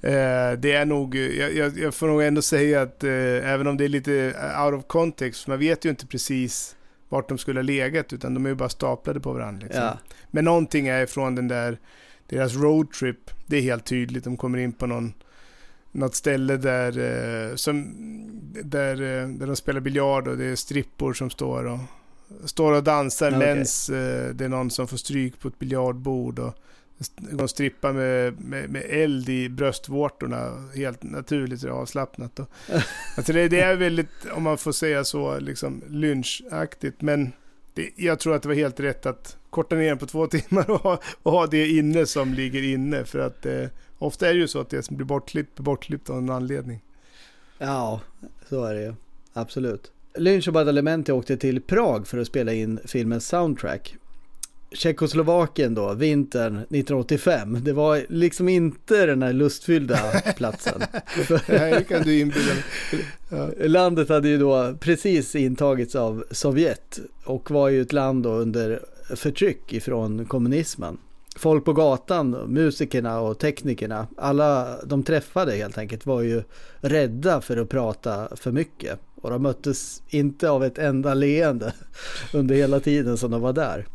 [0.02, 3.12] Eh, det är nog, jag, jag, jag får nog ändå säga att eh,
[3.54, 4.34] även om det är lite
[4.66, 6.76] out of context, man vet ju inte precis
[7.10, 9.66] vart de skulle ha legat, utan de är ju bara staplade på varandra.
[9.66, 9.84] Liksom.
[9.84, 9.98] Ja.
[10.32, 11.78] Men någonting är från den där,
[12.28, 14.24] deras roadtrip, det är helt tydligt.
[14.24, 15.14] De kommer in på någon,
[15.98, 17.94] något ställe där, eh, som,
[18.64, 21.80] där, eh, där de spelar biljard och det är strippor som står och,
[22.46, 23.40] står och dansar Okej.
[23.40, 26.40] medan eh, det är någon som får stryk på ett biljardbord.
[26.40, 26.54] Och,
[27.32, 32.40] de strippar med, med, med eld i bröstvårtorna, helt naturligt och avslappnat.
[32.40, 32.50] Och,
[33.18, 37.02] alltså det, det är väldigt, om man får säga så, liksom lynchaktigt.
[37.02, 37.32] Men
[37.74, 40.70] det, jag tror att det var helt rätt att korta ner den på två timmar
[40.70, 43.06] och ha, och ha det inne som ligger inne.
[43.06, 43.66] För att eh,
[43.98, 46.84] ofta är det ju så att det som blir bortklippt blir bortklippt av en anledning.
[47.58, 48.02] Ja,
[48.50, 48.94] så är det ju.
[49.34, 49.92] Absolut.
[50.18, 53.96] Lynch och Badalamenti åkte till Prag för att spela in filmens soundtrack.
[54.72, 57.64] Tjeckoslovakien då, vintern 1985.
[57.64, 59.98] Det var liksom inte den här lustfyllda
[60.38, 60.82] platsen.
[61.48, 62.54] Nej, kan du inbilla.
[63.30, 63.50] Ja.
[63.60, 68.80] Landet hade ju då precis intagits av Sovjet och var ju ett land under
[69.16, 70.98] förtryck ifrån kommunismen.
[71.38, 76.44] Folk på gatan, musikerna och teknikerna, alla de träffade helt enkelt var ju
[76.82, 79.00] rädda för att prata för mycket.
[79.22, 81.74] Och de möttes inte av ett enda leende
[82.34, 83.86] under hela tiden som de var där.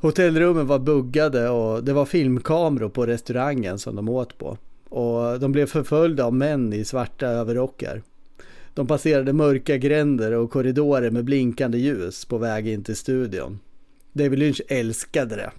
[0.00, 4.58] Hotellrummen var buggade och det var filmkameror på restaurangen som de åt på.
[4.88, 8.02] Och de blev förföljda av män i svarta överrockar.
[8.74, 13.58] De passerade mörka gränder och korridorer med blinkande ljus på väg in till studion.
[14.12, 15.50] David Lynch älskade det.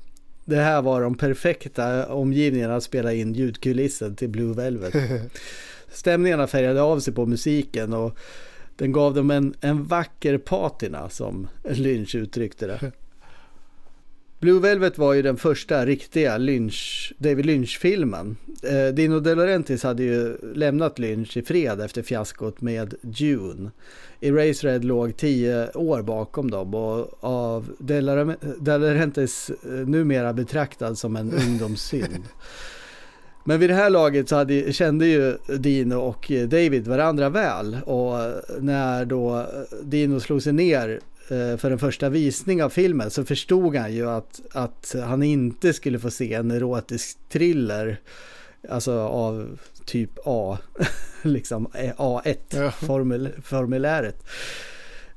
[0.48, 4.94] Det här var de perfekta omgivningarna att spela in ljudkulissen till Blue Velvet.
[5.92, 8.18] Stämningarna färgade av sig på musiken och
[8.76, 12.92] den gav dem en, en vacker patina som Lynch uttryckte det.
[14.40, 18.38] Blue Velvet var ju den första riktiga Lynch, David Lynch-filmen.
[18.64, 23.72] Eh, Dino De Laurentiis hade ju lämnat Lynch i fred efter fiaskot med Dune.
[24.22, 30.98] Eraserhead låg tio år bakom dem och av De Laurentiis- De Laurentiis eh, numera betraktad
[30.98, 32.24] som en ungdomssynd.
[33.44, 38.14] Men vid det här laget så hade, kände ju Dino och David varandra väl och
[38.60, 39.46] när då
[39.84, 41.00] Dino slog sig ner
[41.58, 46.00] för en första visning av filmen så förstod han ju att, att han inte skulle
[46.00, 48.00] få se en erotisk thriller
[48.70, 50.58] alltså av typ A,
[51.22, 52.72] liksom A1 Ja.
[52.72, 54.24] formul, formuläret.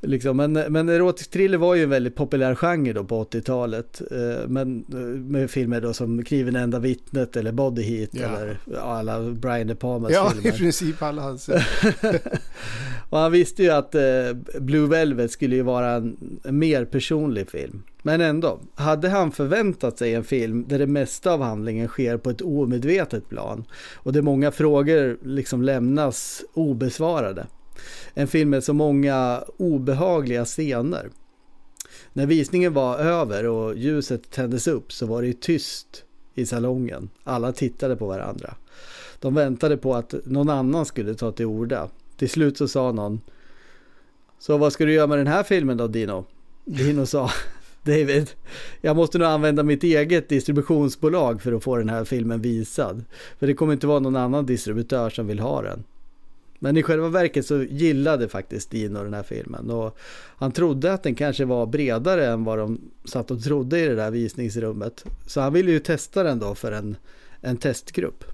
[0.02, 4.02] Liksom, men, men erotisk thriller var ju en väldigt populär genre då på 80-talet.
[4.10, 8.20] Eh, men eh, med filmer då som Kniven enda vittnet eller Body Heat Ja.
[8.20, 10.58] eller ja, alla Brian De Palmas Ja, i filmer.
[10.58, 11.48] princip alla hans.
[13.10, 14.02] Och han visste ju att eh,
[14.60, 17.82] Blue Velvet skulle ju vara en, en mer personlig film.
[18.02, 22.30] Men ändå, hade han förväntat sig en film där det mesta av handlingen sker på
[22.30, 27.46] ett omedvetet plan och där många frågor liksom lämnas obesvarade.
[28.14, 31.10] En film med så många obehagliga scener.
[32.12, 36.04] När visningen var över och ljuset tändes upp så var det tyst
[36.34, 37.08] i salongen.
[37.24, 38.54] Alla tittade på varandra.
[39.20, 41.88] De väntade på att någon annan skulle ta till orda.
[42.16, 43.20] Till slut så sa någon
[44.38, 46.24] Så vad ska du göra med den här filmen då Dino?
[46.64, 47.30] Dino sa
[47.82, 48.30] David,
[48.80, 53.04] jag måste nog använda mitt eget distributionsbolag för att få den här filmen visad.
[53.38, 55.84] För det kommer inte vara någon annan distributör som vill ha den.
[56.62, 59.98] Men i själva verket så gillade faktiskt Dino den här filmen och
[60.36, 63.94] han trodde att den kanske var bredare än vad de satt och trodde i det
[63.94, 65.04] där visningsrummet.
[65.26, 66.96] Så han ville ju testa den då för en,
[67.40, 68.24] en testgrupp.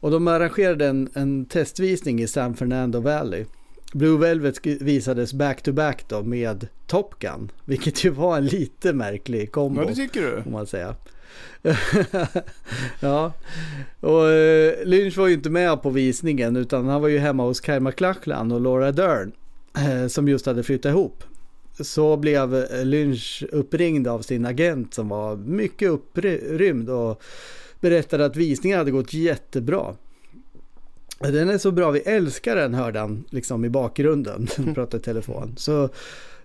[0.00, 3.44] Och de arrangerade en, en testvisning i San Fernando Valley.
[3.92, 8.92] Blue Velvet visades back to back då med Top Gun, vilket ju var en lite
[8.92, 9.80] märklig kombo.
[9.82, 10.42] Ja, det tycker du?
[10.42, 10.94] Får man säga.
[13.00, 13.32] ja,
[14.00, 17.64] och eh, Lynch var ju inte med på visningen utan han var ju hemma hos
[17.64, 19.32] Kyle MacLachlan och Laura Dern
[19.76, 21.24] eh, som just hade flyttat ihop.
[21.80, 27.22] Så blev Lynch uppringd av sin agent som var mycket upprymd och
[27.80, 29.94] berättade att visningen hade gått jättebra.
[31.18, 35.04] Den är så bra, vi älskar den hörde han liksom i bakgrunden, han pratade i
[35.04, 35.54] telefon.
[35.56, 35.88] Så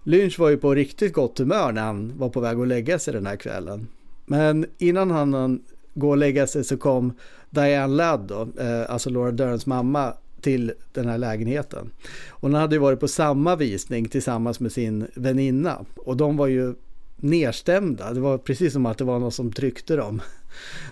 [0.03, 3.13] Lynch var ju på riktigt gott humör när han var på väg att lägga sig
[3.13, 3.87] den här kvällen.
[4.25, 5.61] Men innan han hann
[5.93, 7.13] gå och lägga sig så kom
[7.49, 11.91] Diane Ladd då, eh, alltså Laura Derns mamma till den här lägenheten.
[12.29, 16.73] Hon hade ju varit på samma visning tillsammans med sin väninna och de var ju
[17.15, 18.13] nedstämda.
[18.13, 20.21] Det var precis som att det var någon som tryckte dem.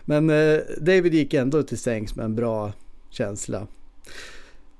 [0.06, 2.74] Men eh, David gick ändå till sängs med en bra
[3.10, 3.68] känsla.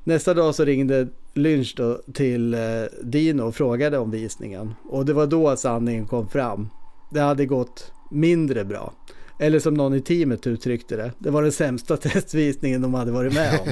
[0.04, 2.60] Nästa dag så ringde Lynch då till eh,
[3.04, 4.74] Dino och frågade om visningen.
[4.90, 6.70] Och det var då sanningen kom fram.
[7.12, 8.94] Det hade gått mindre bra.
[9.40, 13.34] Eller som någon i teamet uttryckte det, det var den sämsta testvisningen de hade varit
[13.34, 13.68] med om.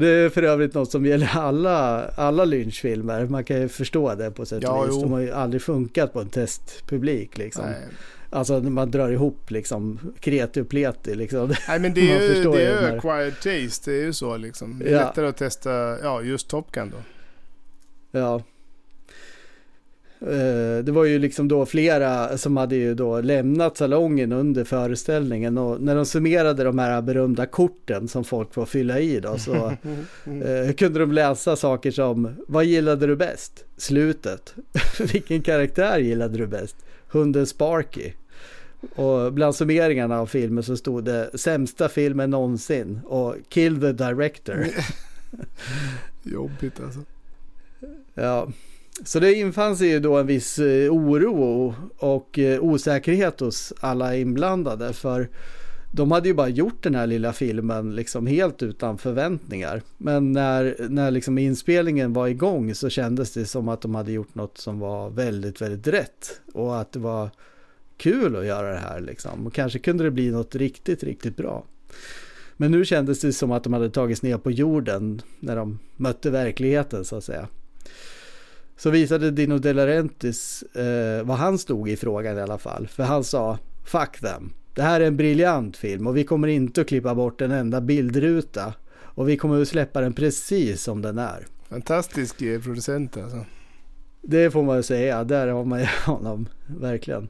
[0.00, 3.26] Det är för övrigt något som gäller alla, alla lynchfilmer.
[3.26, 4.90] Man kan ju förstå det på sätt och Ja, vis.
[4.94, 5.02] jo.
[5.02, 7.64] De har ju aldrig funkat på en testpublik liksom.
[7.64, 7.82] Nej.
[8.30, 11.54] Alltså man drar ihop liksom kreti och pleti liksom.
[11.68, 13.90] Nej men det är ju, det är ju acquired taste.
[13.90, 14.78] Det är ju så liksom.
[14.78, 14.98] Det är Ja.
[14.98, 15.70] lättare att testa,
[16.02, 16.98] ja just Top Gun då.
[18.18, 18.42] Ja.
[20.26, 25.58] Eh, Det var ju liksom då flera som hade ju då lämnat salongen under föreställningen
[25.58, 29.54] och när de summerade de här berömda korten som folk får fylla i då så
[30.24, 33.64] eh, kunde de läsa saker som Vad gillade du bäst?
[33.76, 34.54] Slutet.
[35.12, 36.76] Vilken karaktär gillade du bäst?
[37.08, 38.12] Hunden Sparky.
[38.94, 44.66] Och bland summeringarna av filmen så stod det sämsta filmen någonsin och Kill the director.
[46.22, 47.00] Jobbigt alltså.
[48.14, 48.48] Ja,
[49.04, 54.16] så det infann sig ju då en viss eh, oro och, eh, osäkerhet hos alla
[54.16, 55.28] inblandade för
[55.92, 59.82] de hade ju bara gjort den här lilla filmen liksom helt utan förväntningar.
[59.98, 64.34] Men när, när liksom inspelningen var igång så kändes det som att de hade gjort
[64.34, 66.40] något som var väldigt, väldigt rätt.
[66.52, 67.30] Och att det var
[67.96, 69.46] kul att göra det här liksom.
[69.46, 71.64] Och kanske kunde det bli något riktigt, riktigt bra.
[72.56, 76.30] Men nu kändes det som att de hade tagits ner på jorden när de mötte
[76.30, 77.48] verkligheten så att säga.
[78.76, 82.86] Så visade Dino De Laurentiis eh, vad han stod i frågan i alla fall.
[82.88, 84.52] För han sa Fuck them.
[84.74, 87.80] Det här är en briljant film och vi kommer inte att klippa bort en enda
[87.80, 88.74] bildruta.
[88.98, 91.46] Och vi kommer att släppa den precis som den är.
[91.68, 93.44] Fantastisk eh, producent alltså.
[94.22, 97.28] Det får man ju säga, där har man ju honom verkligen.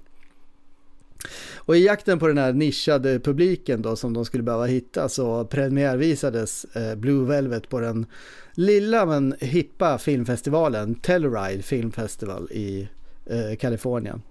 [1.56, 5.44] Och i jakten på den här nischade publiken då som de skulle behöva hitta så
[5.44, 8.06] premiärvisades eh, Blue Velvet på den
[8.54, 12.88] lilla men hippa filmfestivalen Telluride Film Festival i
[13.26, 14.22] eh, Kalifornien.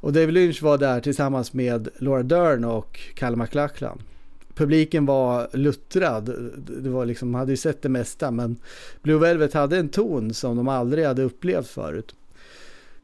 [0.00, 4.02] Och David Lynch var där tillsammans med Laura Dern och Kalle MacLachlan.
[4.54, 8.56] Publiken var luttrad, det var liksom, hade ju sett det mesta men
[9.02, 12.14] Blue Velvet hade en ton som de aldrig hade upplevt förut.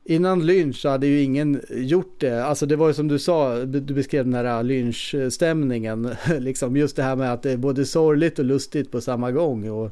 [0.08, 2.44] Innan Lynch så hade ju ingen gjort det.
[2.44, 6.10] Alltså det var ju som du sa, du beskrev den här Lynch-stämningen.
[6.38, 9.70] Liksom just det här med att det är både sorgligt och lustigt på samma gång.
[9.70, 9.90] Och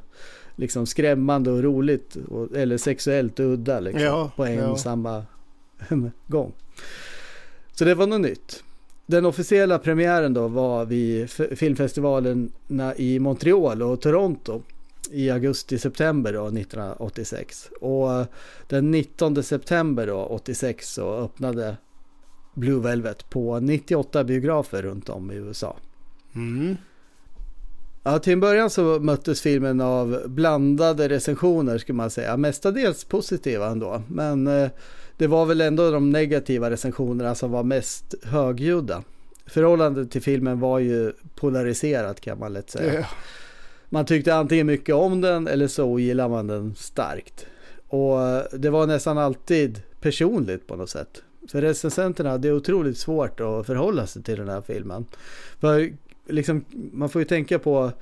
[0.57, 2.17] liksom skrämmande och roligt.
[2.29, 4.69] Och, eller sexuellt udda liksom, Ja, på en ja.
[4.69, 5.25] och samma
[6.27, 6.53] gång.
[7.73, 8.65] Så det var något nytt.
[9.07, 14.63] Den officiella premiären då var vid filmfestivalerna i Montreal och Toronto
[15.11, 17.71] i augusti-september då 1986.
[17.81, 18.27] Och eh,
[18.69, 21.77] den 19 september då 86 så öppnade
[22.55, 25.77] Blue Velvet på 98 biografer runt om i USA.
[26.35, 26.77] Mm.
[28.03, 32.37] Ja, till en början så möttes filmen av blandade recensioner skulle man säga.
[32.37, 34.03] Mestadels positiva ändå.
[34.09, 34.71] Men eh,
[35.17, 39.03] det var väl ändå de negativa recensionerna som var mest högljudda.
[39.47, 42.95] Förhållandet till filmen var ju polariserat kan man lätt säga.
[42.95, 43.07] Ja.
[43.95, 47.47] Man tyckte antingen mycket om den eller så gillade man den starkt.
[47.89, 51.23] Och eh, det var nästan alltid personligt på något sätt.
[51.51, 55.07] För recensenterna hade otroligt svårt att förhålla sig till den här filmen.
[55.61, 55.93] För
[56.29, 57.93] liksom, man får ju tänka på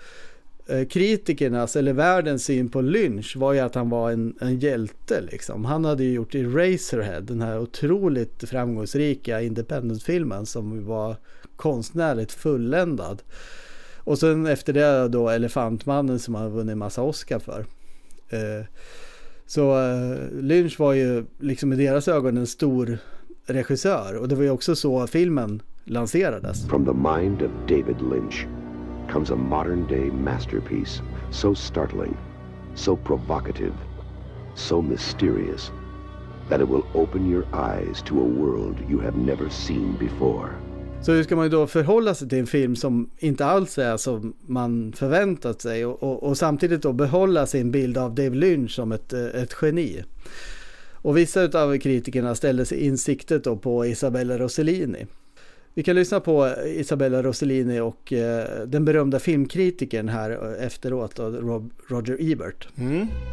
[0.66, 5.20] eh, kritikernas eller världens syn på Lynch var ju att han var en, en hjälte
[5.20, 5.64] liksom.
[5.64, 11.16] Han hade ju gjort Eraserhead, den här otroligt framgångsrika independent-filmen som var
[11.56, 13.22] konstnärligt fulländad.
[14.04, 17.60] Och sen efter det då Elefantmannen som han vunnit massa Oscar för.
[18.28, 18.64] Eh,
[19.46, 22.98] så eh, Lynch var ju liksom i deras ögon en stor
[23.46, 26.66] regissör och det var ju också så filmen lanserades.
[26.68, 28.46] From the mind of David Lynch
[29.12, 32.16] comes a modern day masterpiece so startling,
[32.74, 33.74] so provocative,
[34.54, 35.72] so mysterious
[36.48, 40.61] that it will open your eyes to a world you have never seen before.
[41.04, 44.34] Så hur ska man då förhålla sig till en film som inte alls är som
[44.46, 48.92] man förväntat sig och, och, och samtidigt då behålla sin bild av David Lynch som
[48.92, 50.04] ett, eh, ett geni.
[50.92, 55.06] Och vissa av kritikerna ställde sig insiktet då på Isabella Rossellini.
[55.74, 61.70] Vi kan lyssna på Isabella Rossellini och eh, den berömda filmkritikern här eh, efteråt, Rob,
[61.88, 62.68] Roger Ebert.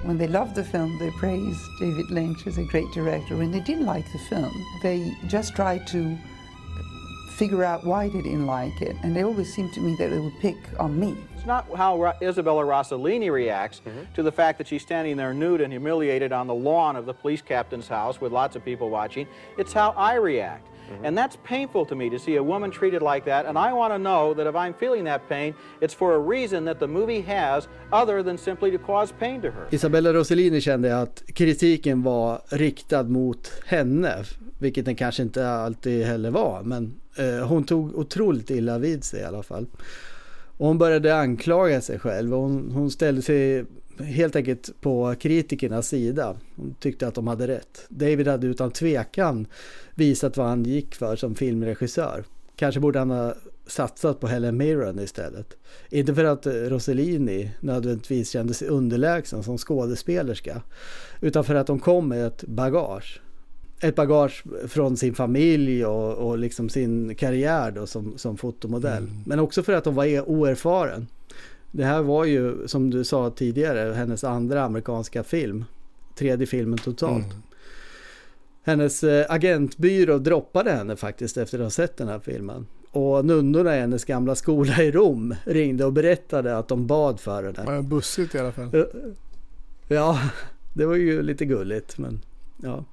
[0.06, 3.36] When they loved the film, they praised David Lynch as a great director.
[3.36, 4.52] When they didn't like the film,
[4.84, 5.98] they just tried to
[7.40, 8.98] figure out why they didn't like it.
[9.02, 11.16] And they always seemed to me that they would pick on me.
[11.38, 14.14] It's not how Ro- Isabella Rossellini reacts mm-hmm.
[14.14, 17.14] to the fact that she's standing there nude and humiliated on the lawn of the
[17.14, 19.26] police captain's house with lots of people watching.
[19.58, 20.68] It's how I react.
[20.68, 21.06] Mm-hmm.
[21.06, 23.46] And that's painful to me to see a woman treated like that.
[23.46, 26.66] And I want to know that if I'm feeling that pain, it's for a reason
[26.66, 29.68] that the movie has other than simply to cause pain to her.
[29.72, 34.16] Isabella Rossellini kände att kritiken var riktad mot henne,
[34.58, 39.22] vilket den kanske inte alltid heller var, men Eh, hon tog otroligt illa vid sig
[39.22, 39.66] i alla fall.
[40.58, 43.66] Och hon började anklaga sig själv och hon, hon ställde sig
[43.98, 46.38] helt enkelt på kritikernas sida.
[46.56, 47.86] Hon tyckte att de hade rätt.
[47.90, 49.48] David hade utan tvekan
[49.96, 52.24] visat vad han gick för som filmregissör.
[52.56, 53.34] Kanske borde han ha
[53.68, 55.58] satsat på Helen Mirren istället.
[55.90, 60.62] Inte för att Rossellini nödvändigtvis kände sig underlägsen som skådespelerska.
[61.22, 63.22] Utan för att de kom med ett bagage.
[63.82, 69.04] Ett bagage från sin familj och, och liksom sin karriär då som, som fotomodell.
[69.04, 69.24] Mm.
[69.26, 71.08] Men också för att de var e- oerfaren.
[71.72, 75.66] Det här var ju som du sa tidigare hennes andra amerikanska film.
[76.16, 77.26] Tredje filmen totalt.
[77.26, 77.38] Mm.
[78.64, 82.66] Hennes eh, agentbyrå droppade henne faktiskt efter att ha sett den här filmen.
[82.92, 87.44] Och nunnorna i hennes gamla skola i Rom ringde och berättade att de bad för
[87.44, 87.64] henne.
[87.66, 88.86] Ja, bussigt i alla fall.
[89.88, 90.20] Ja,
[90.74, 91.98] det var ju lite gulligt.
[91.98, 92.22] Men
[92.64, 92.86] ja.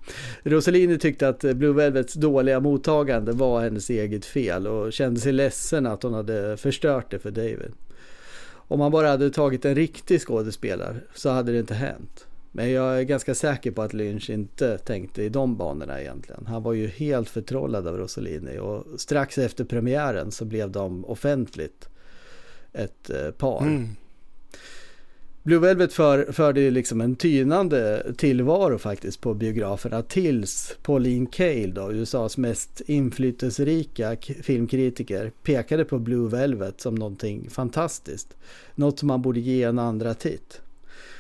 [0.43, 5.87] Rossellini tyckte att Blue Velvets dåliga mottagande var hennes eget fel och kände sig ledsen
[5.87, 7.73] att hon hade förstört det för David.
[8.69, 12.27] Om han bara hade tagit en riktig skådespelare så hade det inte hänt.
[12.53, 16.47] Men jag är ganska säker på att Lynch inte tänkte i de banorna egentligen.
[16.47, 21.89] Han var ju helt förtrollad av Rossellini och strax efter premiären så blev de offentligt
[22.73, 23.63] ett eh, par.
[23.63, 23.89] Mm.
[25.47, 31.75] Blue Velvet för, förde ju liksom en tynande tillvaro faktiskt på biograferna tills Pauline Kael
[31.75, 38.37] då, USAs mest inflytelserika filmkritiker, pekade på Blue Velvet som någonting fantastiskt.
[38.75, 40.61] Något som man borde ge en andra titt.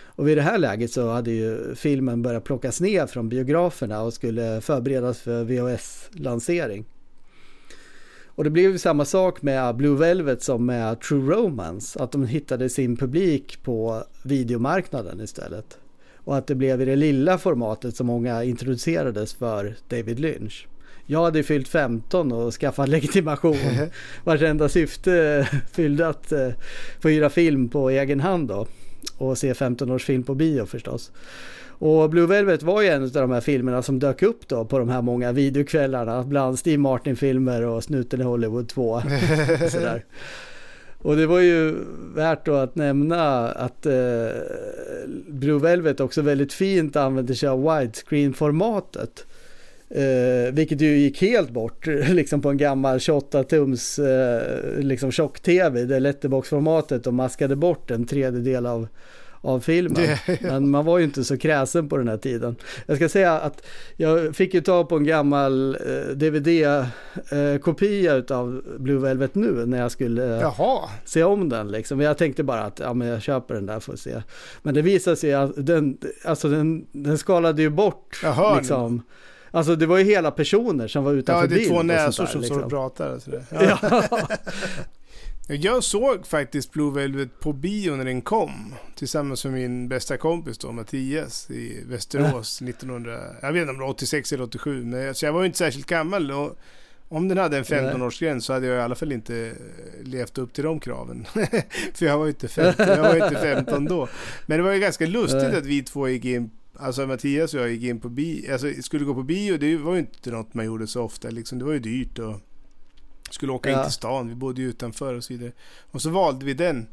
[0.05, 4.15] Och vid det här läget så hade ju filmen börjat plockas ner från biograferna och
[4.15, 6.85] skulle förberedas för VHS-lansering.
[8.37, 12.03] Och det blev ju samma sak med Blue Velvet som med True Romance.
[12.03, 15.79] Att de hittade sin publik på videomarknaden istället.
[16.15, 20.67] Och att det blev i det lilla formatet som många introducerades för David Lynch.
[21.07, 23.57] Jag hade fyllt 15 och skaffat legitimation.
[24.25, 26.49] Vars enda syfte fyllde att eh,
[27.01, 28.67] få hyra film på egen hand då.
[29.19, 31.11] Och se 15-årsfilm på bio förstås.
[31.79, 34.79] Och Blue Velvet var ju en av de här filmerna som dök upp då på
[34.79, 36.23] de här många videokvällarna.
[36.23, 39.03] Bland Steve Martin-filmer och Snuten i Hollywood 2.
[39.71, 40.05] sådär.
[40.99, 41.75] Och det var ju
[42.15, 44.29] värt att nämna att eh,
[45.29, 49.27] Blue Velvet också väldigt fint använde sig av widescreen-formatet.
[49.91, 56.01] Eh, vilket ju gick helt bort liksom på en gammal 28-tums eh, liksom tjock-tv, det
[56.01, 58.89] letterbox-formatet och maskade bort en tredjedel av
[59.47, 60.03] av filmen.
[60.27, 60.37] Ja.
[60.43, 62.57] Men man var ju inte så kräsen på den här tiden.
[62.87, 63.67] Jag ska säga att
[63.97, 69.79] jag fick ju tag på en gammal eh, DVD-kopia eh, av Blue Velvet nu när
[69.79, 71.71] jag skulle eh, se om den.
[71.71, 72.01] Liksom.
[72.01, 74.23] Jag tänkte bara att ja, men jag köper den där för att se.
[74.63, 78.21] Men det visade sig att den, alltså den, den skalade ju bort.
[78.23, 79.03] Jaha, liksom.
[79.51, 81.61] Alltså det var ju hela personer som var utanför bild.
[81.61, 82.57] Ja, det är två näsor som liksom.
[82.57, 83.19] står och pratar.
[83.51, 83.79] Ja.
[85.49, 88.75] Jag såg faktiskt Blue Velvet på bio när den kom.
[88.95, 93.85] Tillsammans med min bästa kompis då, Mattias, i Västerås 1900, jag vet inte om det
[93.85, 94.85] var 86 eller 87.
[94.85, 96.31] Men alltså jag var ju inte särskilt gammal.
[96.31, 96.59] Och
[97.09, 99.53] om den hade en 15-årsgräns så hade jag i alla fall inte
[100.03, 101.27] levt upp till de kraven.
[101.95, 104.09] För jag var ju inte 15, jag var inte 15 då.
[104.47, 107.71] Men det var ju ganska lustigt att vi två gick in Alltså Mattias och jag
[107.71, 110.67] gick in på bio, alltså skulle gå på bio, det var ju inte något man
[110.67, 111.59] gjorde så ofta liksom.
[111.59, 112.41] Det var ju dyrt och
[113.31, 113.79] skulle åka ja.
[113.79, 115.53] in till stan, vi bodde ju utanför och så vidare.
[115.91, 116.87] Och så valde vi den.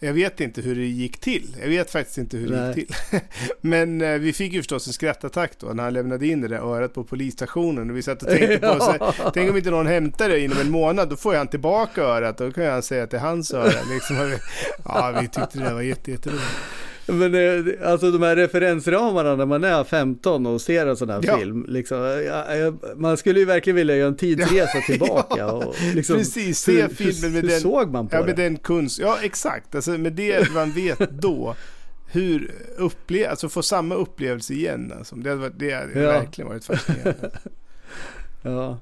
[0.00, 1.56] Jag vet inte hur det gick till.
[1.60, 3.20] Jag vet faktiskt inte hur det gick till.
[3.60, 6.58] Men eh, vi fick ju förstås en skrattattack då när han lämnade in det där
[6.58, 7.90] örat på polisstationen.
[7.90, 10.70] Och vi satt och tänkte på, så, tänk om inte någon hämtar det inom en
[10.70, 12.38] månad, då får han tillbaka örat.
[12.38, 13.82] Då kan han säga att det är hans öra.
[13.92, 14.16] Liksom.
[14.84, 16.42] Ja, vi tyckte det där var jätteroligt.
[17.08, 21.20] Men eh, alltså de här referensramarna när man är 15 och ser en sån här
[21.22, 21.38] ja.
[21.38, 21.64] film.
[21.68, 22.22] Liksom,
[22.96, 25.46] man skulle ju verkligen vilja göra en tidsresa tillbaka.
[25.46, 28.26] Och liksom, Precis, se hur, filmen med hur, den, såg man på ja, det?
[28.26, 31.56] med den kunst, ja exakt, alltså med det man vet då.
[32.10, 34.92] Hur upple alltså få samma upplevelse igen.
[34.98, 35.16] Alltså.
[35.16, 36.10] Det hade, det hade ja.
[36.10, 37.30] verkligen varit fascinerande.
[38.42, 38.78] ja.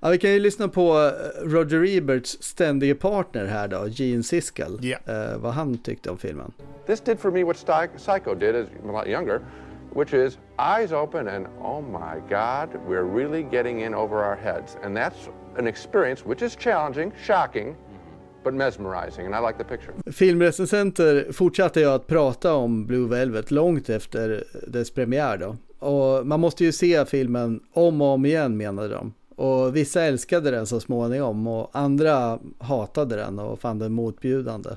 [0.00, 4.78] Ja, vi kan ju lyssna på eh, Roger Eberts ständige partner här då, Gene Siskel.
[4.82, 5.32] Yeah.
[5.32, 6.52] Uh, vad han tyckte om filmen.
[6.86, 7.56] This did for me what
[7.96, 9.40] Psycho did as a lot younger,
[9.94, 14.76] which is eyes open and oh my God, we're really getting in over our heads.
[14.84, 17.76] And that's an experience which is challenging, shocking,
[18.44, 20.12] but mesmerizing and I like the picture.
[20.12, 25.56] Filmrecensenter fortsatte jag att prata om Blue Velvet långt efter dess premiär då.
[25.78, 29.12] och man måste ju se filmen om och om igen menade de.
[29.38, 34.70] Och vissa älskade den så småningom och andra hatade den och fann den motbjudande.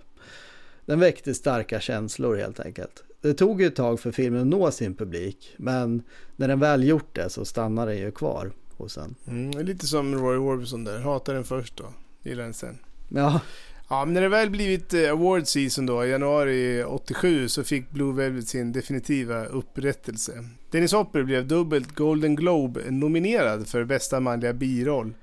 [0.86, 3.03] Den väckte starka känslor helt enkelt.
[3.22, 6.03] Det tog ett tag för filmen att nå sin publik, men
[6.36, 9.16] när den väl gjort det så stannar den ju kvar hos en.
[9.28, 11.86] Mm, lite som Roy Orbison där, hatar den först då,
[12.24, 12.78] gillar den sen.
[13.09, 13.41] Ja.
[13.91, 17.89] Ja, men när det väl blivit eh, award season då, i januari 87, så fick
[17.89, 20.43] Blue Velvet sin definitiva upprättelse.
[20.69, 25.13] Dennis Hopper blev dubbelt Golden Globe nominerad för bästa manliga biroll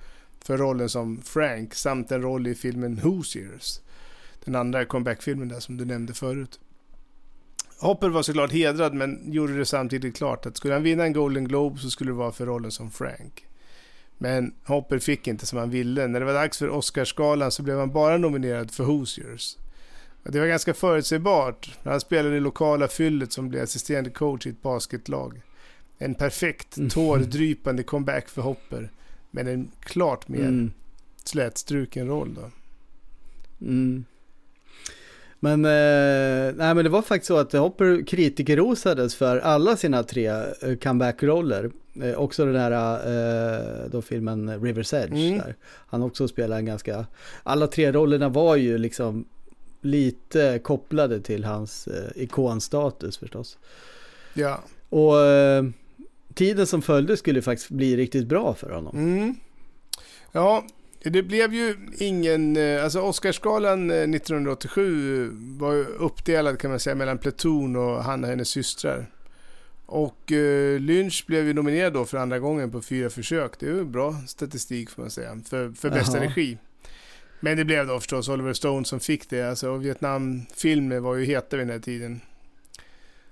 [0.41, 3.81] för rollen som Frank samt en roll i filmen Hoosiers.
[4.45, 6.61] Den andra comeback-filmen där som du nämnde förut.
[7.81, 11.49] Hopper var såklart hedrad men gjorde det samtidigt klart att skulle han vinna en Golden
[11.49, 13.48] Globe så skulle det vara för rollen som Frank.
[14.19, 16.07] Men Hopper fick inte som han ville.
[16.07, 19.57] När det var dags för Oscarsgalan så blev han bara nominerad för Hoosiers.
[20.23, 21.79] Det var ganska förutsägbart.
[21.85, 25.41] Han spelade i lokala fyllet som blev assisterande coach i ett basketlag.
[25.99, 26.91] En perfekt, Mm.
[26.91, 28.91] tårdrypande comeback för Hopper.
[29.31, 30.71] Men en klart mer Mm.
[31.25, 32.51] slätstruken roll då.
[33.67, 34.05] Mm.
[35.41, 40.27] Men, eh, nej, men det var faktiskt så att Hopper kritikerrosades för alla sina tre
[40.27, 41.71] eh, comeback-roller.
[42.03, 42.95] Eh, också den här
[43.85, 45.13] eh, då filmen River's Edge.
[45.29, 45.39] Mm.
[45.39, 45.55] Där.
[45.65, 47.07] Han också spelade en ganska...
[47.43, 49.25] Alla tre rollerna var ju liksom
[49.81, 53.59] lite kopplade till hans eh, ikonstatus förstås.
[54.35, 54.63] Ja.
[54.89, 55.65] Och eh,
[56.35, 58.97] tiden som följde skulle faktiskt bli riktigt bra för honom.
[58.97, 59.35] Mm.
[60.33, 60.65] Ja,
[61.03, 62.57] det blev ju ingen...
[62.57, 68.25] eh, Alltså Oscarsgalan eh, 1987 var ju uppdelad kan man säga mellan Platoon och han
[68.25, 69.11] och hennes systrar.
[69.91, 73.61] Och eh, Lynch blev ju nominerad då för andra gången på fyra försök.
[73.61, 75.41] Det är ju bra statistik får man säga.
[75.45, 76.59] För, för bästa regi.
[77.41, 79.43] Men det blev då förstås Oliver Stone som fick det.
[79.43, 82.21] Alltså Vietnamfilmer var ju heta vid den här tiden.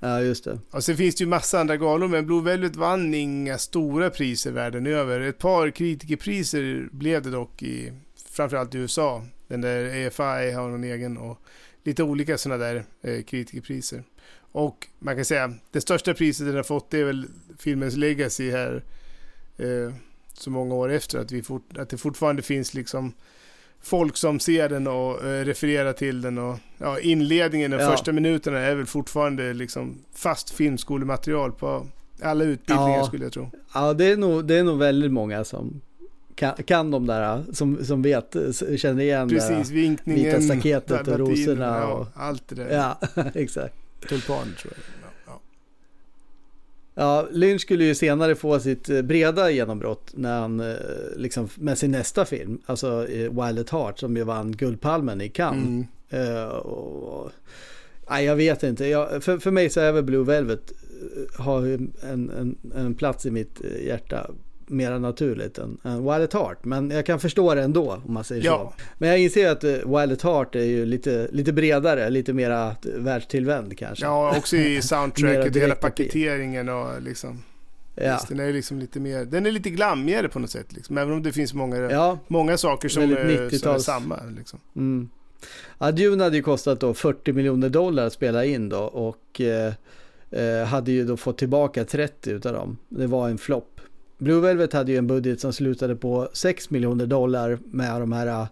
[0.00, 0.58] Ja, just det.
[0.70, 4.50] Och sen finns det ju massa andra galor, men Blue Velvet vann inga stora priser
[4.50, 5.20] världen över.
[5.20, 7.92] Ett par kritikerpriser blev det dock i
[8.30, 9.24] framförallt i USA.
[9.48, 11.38] Den där EFI har någon egen och
[11.84, 14.02] lite olika sådana där eh, kritikerpriser.
[14.56, 17.26] Och man kan säga, det största priset den har fått är väl
[17.58, 18.82] filmens legacy här.
[19.58, 19.94] Eh,
[20.32, 23.12] så många år efter att, vi fort, att det fortfarande finns liksom
[23.80, 27.90] folk som ser den och eh, refererar till den och ja, inledningen, de Ja.
[27.90, 31.86] första minuterna är väl fortfarande liksom fast filmskolematerial på
[32.22, 33.06] alla utbildningar Ja.
[33.06, 33.50] skulle jag tro.
[33.74, 35.80] Ja, det är nog, det är nog väldigt många som
[36.34, 38.36] kan, kan de där, som, som vet,
[38.76, 41.86] känner igen Precis, det vinkningen, vita staketet och rosorna.
[41.86, 42.70] Och, allt det där.
[42.76, 42.98] Ja,
[43.34, 43.74] exakt.
[44.08, 45.10] Tulpaner tror jag.
[45.26, 45.40] Ja,
[46.98, 50.76] Ja, Lynch skulle ju senare få sitt eh, breda genombrott när han, eh,
[51.16, 55.28] liksom, med sin nästa film, alltså eh, Wild at Heart, som ju vann Guldpalmen i
[55.28, 55.66] Cannes.
[55.66, 55.86] Mm.
[56.08, 57.30] Eh, och,
[58.10, 60.72] nej, jag vet inte, jag, för, för mig så är väl Blue Velvet
[61.38, 61.90] har ju en,
[62.30, 64.30] en, en plats i mitt hjärta
[64.66, 66.64] mera naturligt än, än Wild at Heart.
[66.64, 68.72] Men jag kan förstå det ändå om man säger Ja.
[68.76, 68.82] så.
[68.98, 72.66] Men jag inser att eh, Wild at Heart är ju lite, lite bredare, lite mera
[72.68, 74.04] eh, världstillvänd kanske.
[74.04, 77.42] Ja, också i soundtracket, hela paketeringen och liksom.
[77.94, 78.12] Ja.
[78.12, 80.98] Visst, den är liksom lite mer, den är lite glammigare på något sätt liksom.
[80.98, 82.18] Även om det finns många, Ja.
[82.28, 83.84] många saker som, är, som är 90-tals.
[83.84, 84.58] samma liksom.
[84.76, 85.08] Mm.
[85.78, 89.72] Ja, Dune hade ju kostat då 40 miljoner dollar att spela in då och eh,
[90.30, 92.76] eh, hade ju då fått tillbaka 30 utav dem.
[92.88, 93.80] Det var en flopp.
[94.18, 98.46] Blue Velvet hade ju en budget som slutade på 6 miljoner dollar med de här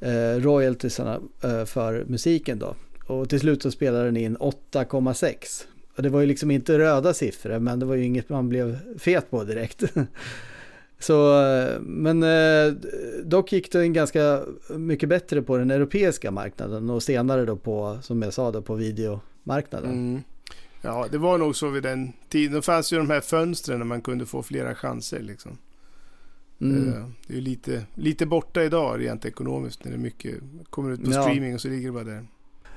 [0.00, 2.74] eh, royaltiesarna eh, för musiken då.
[3.06, 5.64] Och till slut så spelade den in 8,6.
[5.96, 8.78] Och det var ju liksom inte röda siffror men det var ju inget man blev
[8.98, 9.82] fet på direkt.
[10.98, 12.72] Så, eh, men eh,
[13.24, 14.42] dock gick det ganska
[14.76, 18.74] mycket bättre på den europeiska marknaden och senare då på, som jag sa, då, på
[18.74, 19.90] videomarknaden.
[19.90, 20.22] Mm.
[20.84, 22.54] Ja, det var nog så vid den tiden.
[22.54, 25.58] Då fanns ju de här fönstren där man kunde få flera chanser liksom.
[26.60, 26.88] Mm.
[26.88, 30.34] Eh, Det är lite, lite borta idag rent ekonomiskt när det mycket
[30.70, 31.22] kommer ut på Ja.
[31.22, 32.26] streaming och så ligger det bara där.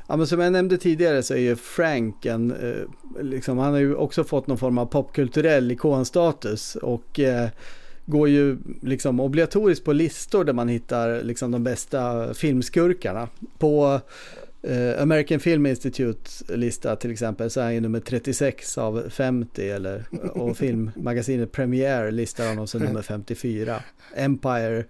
[0.08, 3.80] Ja, men som jag nämnde tidigare så är ju Frank en, eh, liksom, han har
[3.80, 7.50] ju också fått någon form av popkulturell ikonstatus och eh,
[8.06, 13.28] går ju liksom obligatoriskt på listor där man hittar liksom de bästa filmskurkarna.
[13.58, 14.02] På
[15.00, 20.04] American Film Institute lista till exempel så är han ju nummer 36 av 50 eller,
[20.32, 20.58] och
[20.98, 23.76] filmmagasinet Premiere listar honom som nummer 54.
[24.16, 24.86] Empire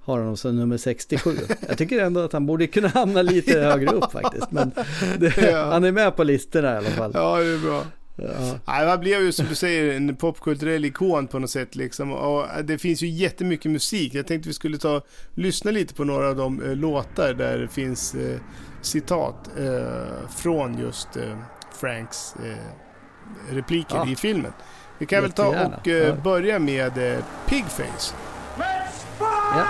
[0.00, 1.36] har honom som nummer 67.
[1.68, 4.50] Jag tycker ändå att han borde kunna hamna lite högre upp faktiskt.
[4.50, 4.70] Men
[5.18, 5.64] det, Ja.
[5.64, 7.10] han är med på listorna i alla fall.
[7.14, 7.84] Ja, det är bra.
[8.16, 8.58] Ja.
[8.66, 12.12] Nej, han blev ju som du säger en popkulturell ikon på något sätt liksom.
[12.12, 14.14] Och det finns ju jättemycket musik.
[14.14, 15.02] Jag tänkte vi skulle ta
[15.34, 18.36] lyssna lite på några av de eh, låtar där det finns eh,
[18.80, 21.36] citat eh, från just eh,
[21.72, 24.06] Franks eh, repliker Ja.
[24.08, 24.52] i filmen.
[24.98, 26.14] Vi kan väl ta och eh, Ja.
[26.14, 28.14] börja med eh, Pigface.
[28.56, 29.28] Let's fuck!
[29.54, 29.64] Ja.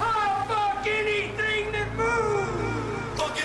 [0.00, 3.20] I'll fuck anything that moves!
[3.20, 3.38] Fuck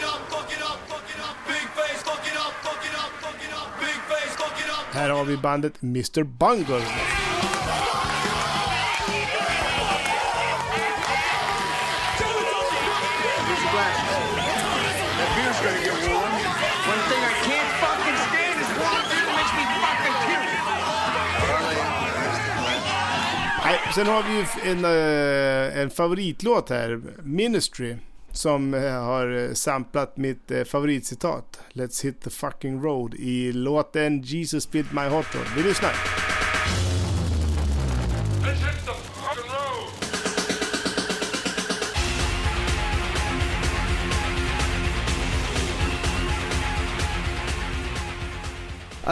[23.96, 27.98] sen har vi ju en, eh, en favoritlåt här, Ministry,
[28.32, 34.72] som eh, har eh, samplat mitt favoritcitat, Let's hit the fucking road, i låten Jesus
[34.72, 35.48] built my hot rod.
[35.56, 36.21] Vi lyssnar.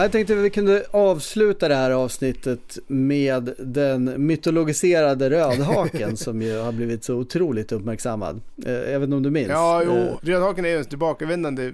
[0.02, 6.58] Jag tänkte att vi kunde avsluta det här avsnittet med den mytologiserade rödhaken som ju
[6.58, 8.40] har blivit så otroligt uppmärksammad.
[8.66, 9.48] Eh, Jag vet inte om du minns?
[9.48, 11.72] Ja, jo, Eh, Rödhaken är ju en tillbakavändande eh,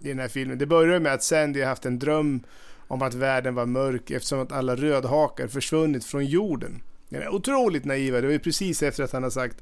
[0.00, 0.58] i den här filmen.
[0.58, 2.40] Det börjar med att Sandy har haft en dröm
[2.88, 6.82] om att världen var mörk eftersom att alla rödhakar försvunnit från jorden.
[7.08, 8.20] Den är otroligt naiva.
[8.20, 9.56] Det var ju precis efter att han har sagt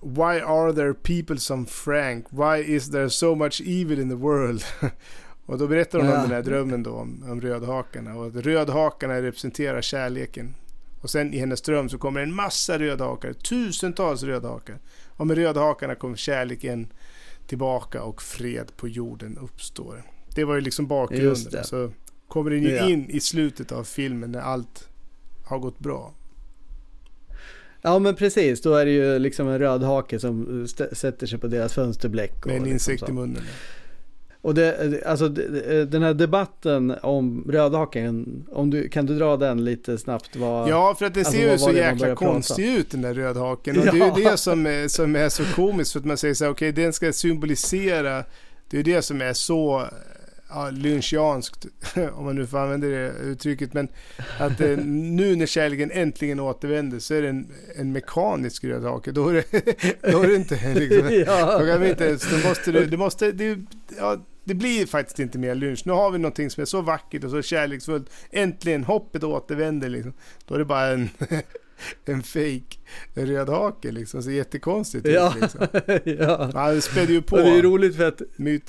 [0.00, 2.26] Why are there people som Frank?
[2.30, 4.64] Why is there so much evil in the world?
[5.46, 6.14] och då berättar hon Ja.
[6.16, 10.54] om den här drömmen då om, om rödhakarna och att rödhakarna representerar kärleken.
[11.00, 14.78] Och sen i hennes dröm så kommer en massa rödhakar, tusentals rödhakar.
[15.08, 16.86] Och med rödhakarna kommer kärleken
[17.46, 20.02] tillbaka och fred på jorden uppstår.
[20.34, 21.64] Det var ju liksom bakgrunden.
[21.64, 21.90] Så
[22.28, 22.88] kommer den ju Ja.
[22.88, 24.88] in i slutet av filmen när allt
[25.44, 26.14] har gått bra.
[27.82, 31.72] Ja men precis, då är det ju liksom en rödhake som sätter sig på deras
[31.74, 32.40] fönsterbläck.
[32.40, 33.08] och Med en liksom insekt så.
[33.10, 33.42] i munnen.
[34.46, 39.64] Och det, alltså det- den här debatten om rödhaken, om du, kan du dra den
[39.64, 40.36] lite snabbt?
[40.36, 43.14] Vad, Ja, för att den alltså, ser ju så det jäkla konstig ut den där
[43.14, 43.78] rödhaken.
[43.78, 44.18] Och det är Ja.
[44.18, 46.72] ju det som är, som är så komiskt för att man säger så här, okej
[46.72, 48.24] den ska symbolisera,
[48.70, 49.84] det är det som är så
[50.48, 51.66] ja, lynchianskt,
[52.14, 53.88] om man nu får använda det uttrycket, men
[54.38, 57.46] att eh, nu när kärleken äntligen återvänder så är det en,
[57.76, 59.12] en mekanisk rödhake.
[59.12, 59.44] Då är det,
[60.12, 61.58] då är det inte liksom, Ja.
[61.58, 63.58] då kan vi inte ens, då måste det, det måste, det,
[63.98, 64.16] ja,
[64.46, 65.82] det blir faktiskt inte mer lynch.
[65.84, 68.10] Nu har vi någonting som är så vackert och så kärleksfullt.
[68.30, 70.12] Äntligen, hoppet återvänder liksom.
[70.46, 71.08] Då är det bara en,
[72.04, 72.76] en fake
[73.14, 74.22] rödhake liksom.
[74.22, 75.66] Så jättekonstigt ut, Ja, liksom.
[76.04, 76.70] ja.
[76.72, 78.22] Det spädde ju på Och det är roligt för att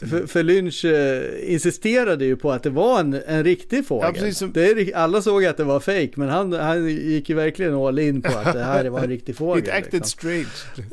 [0.10, 4.34] för, för Lynch eh, insisterade ju på att det var en, en riktig fågel.
[4.56, 8.00] Ja, är, alla såg att det var fake men han, han gick ju verkligen all
[8.00, 9.64] in på att det här var en riktig fågel.
[9.64, 10.20] It acted liksom.
[10.20, 10.90] strange.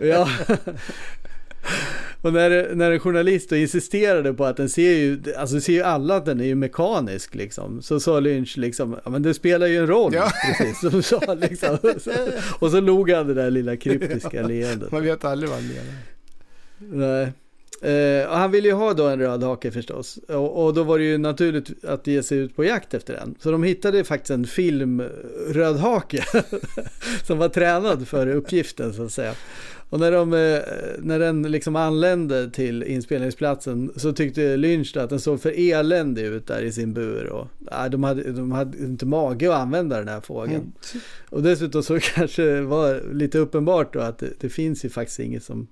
[0.00, 0.28] Ja.
[2.22, 6.16] Och när, när en journalist insisterade på att den ser ju, alltså ser ju alla
[6.16, 7.82] att den är ju mekanisk liksom.
[7.82, 10.30] Så sa Lynch liksom, ja men det spelar ju en roll, Ja.
[10.58, 11.78] precis som sa liksom.
[12.58, 14.92] Och så log han det där lilla kryptiska leendet.
[14.92, 15.94] Man vet aldrig vad han menar.
[17.06, 17.32] Nej.
[18.28, 20.18] Och han ville ju ha då en röd hake förstås.
[20.28, 23.34] Och, och då var det ju naturligt att ge sig ut på jakt efter den.
[23.38, 26.24] Så de hittade faktiskt en filmrödhake
[27.24, 29.34] som var tränad för uppgiften så att säga.
[29.90, 30.60] Och när, de, eh,
[30.98, 36.46] när den liksom anlände till inspelningsplatsen så tyckte Lynch att den såg för eländig ut
[36.46, 37.26] där i sin bur.
[37.26, 40.72] Och, nej, de, hade, de hade inte mage att använda den här fågeln.
[41.28, 45.20] Och dessutom så kanske det var lite uppenbart då att det, det finns ju faktiskt
[45.20, 45.66] inget som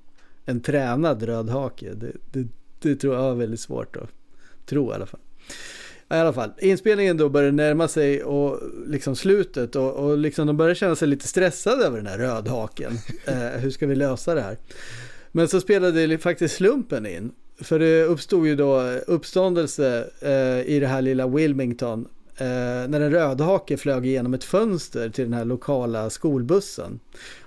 [0.46, 1.94] en tränad rödhake.
[1.94, 2.48] Det, det,
[2.78, 4.08] det tror jag är väldigt svårt att
[4.66, 5.20] tro i alla fall.
[6.10, 10.56] I alla fall, inspelningen då börjar närma sig och liksom slutet och, och liksom de
[10.56, 12.92] börjar känna sig lite stressade över den här rödhaken.
[13.26, 14.58] Eh, hur ska vi lösa det här?
[15.32, 17.32] Men så spelade faktiskt slumpen in.
[17.60, 22.46] För det uppstod ju då uppståndelse eh, i det här lilla Wilmington eh,
[22.88, 27.00] när en rödhake flög igenom ett fönster till den här lokala skolbussen.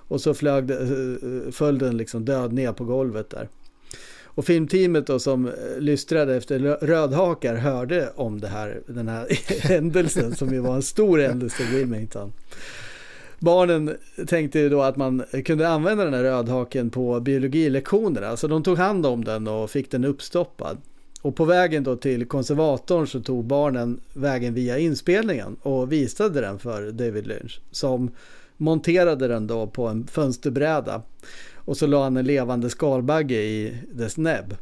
[0.09, 3.47] Och så flög det, eh, eh, föll den liksom död ner på golvet där.
[4.23, 9.27] Och filmteamet då som eh, lystrade efter rödhakar hörde om det här, den här
[9.67, 12.33] händelsen som ju var en stor händelse i Wilmington.
[13.39, 13.95] Barnen
[14.27, 18.37] tänkte ju då att man kunde använda den här rödhaken på biologilektionerna.
[18.37, 20.77] Så de tog hand om den och fick den uppstoppad.
[21.21, 26.59] Och på vägen då till konservatorn så tog barnen vägen via inspelningen och visade den
[26.59, 27.61] för David Lynch.
[27.71, 28.11] Som
[28.59, 31.01] monterade den då på en fönsterbräda.
[31.55, 34.55] Och så la han en levande skalbagge i dess näbb.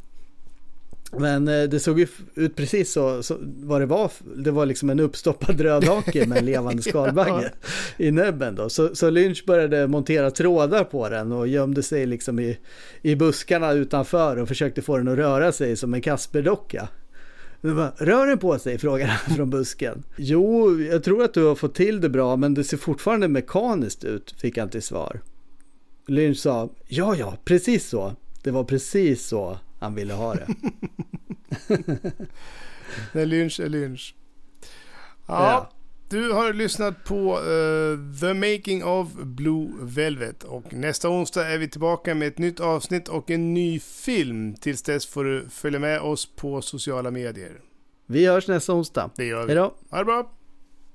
[1.12, 4.10] Men eh, det såg ju ut precis så, så vad det var.
[4.36, 7.52] Det var liksom en uppstoppad rödhake med en levande skalbagge
[7.96, 8.68] i näbben då.
[8.68, 12.58] Så, så Lynch började montera trådar på den och gömde sig liksom i,
[13.02, 16.88] i buskarna utanför och försökte få den att röra sig som en Kasperdocka.
[17.60, 18.78] Bara, rör den på sig?
[18.78, 20.02] frågar han från busken.
[20.16, 24.04] Jo, jag tror att du har fått till det bra, men det ser fortfarande mekaniskt
[24.04, 25.20] ut, fick han till svar.
[26.06, 28.16] Lynch sa, ja, ja, precis så.
[28.42, 30.46] Det var precis så han ville ha det.
[33.12, 34.14] När Lynch är Lynch.
[35.26, 35.70] Ja, Ja.
[36.10, 40.44] Du har lyssnat på eh, The Making of Blue Velvet.
[40.44, 44.54] Och nästa onsdag är vi tillbaka med ett nytt avsnitt och en ny film.
[44.54, 47.60] Tills dess får du följa med oss på sociala medier.
[48.06, 49.10] Vi hörs nästa onsdag.
[49.16, 49.46] Det gör vi.
[49.46, 49.74] Hej då.
[49.90, 50.37] Ha det bra!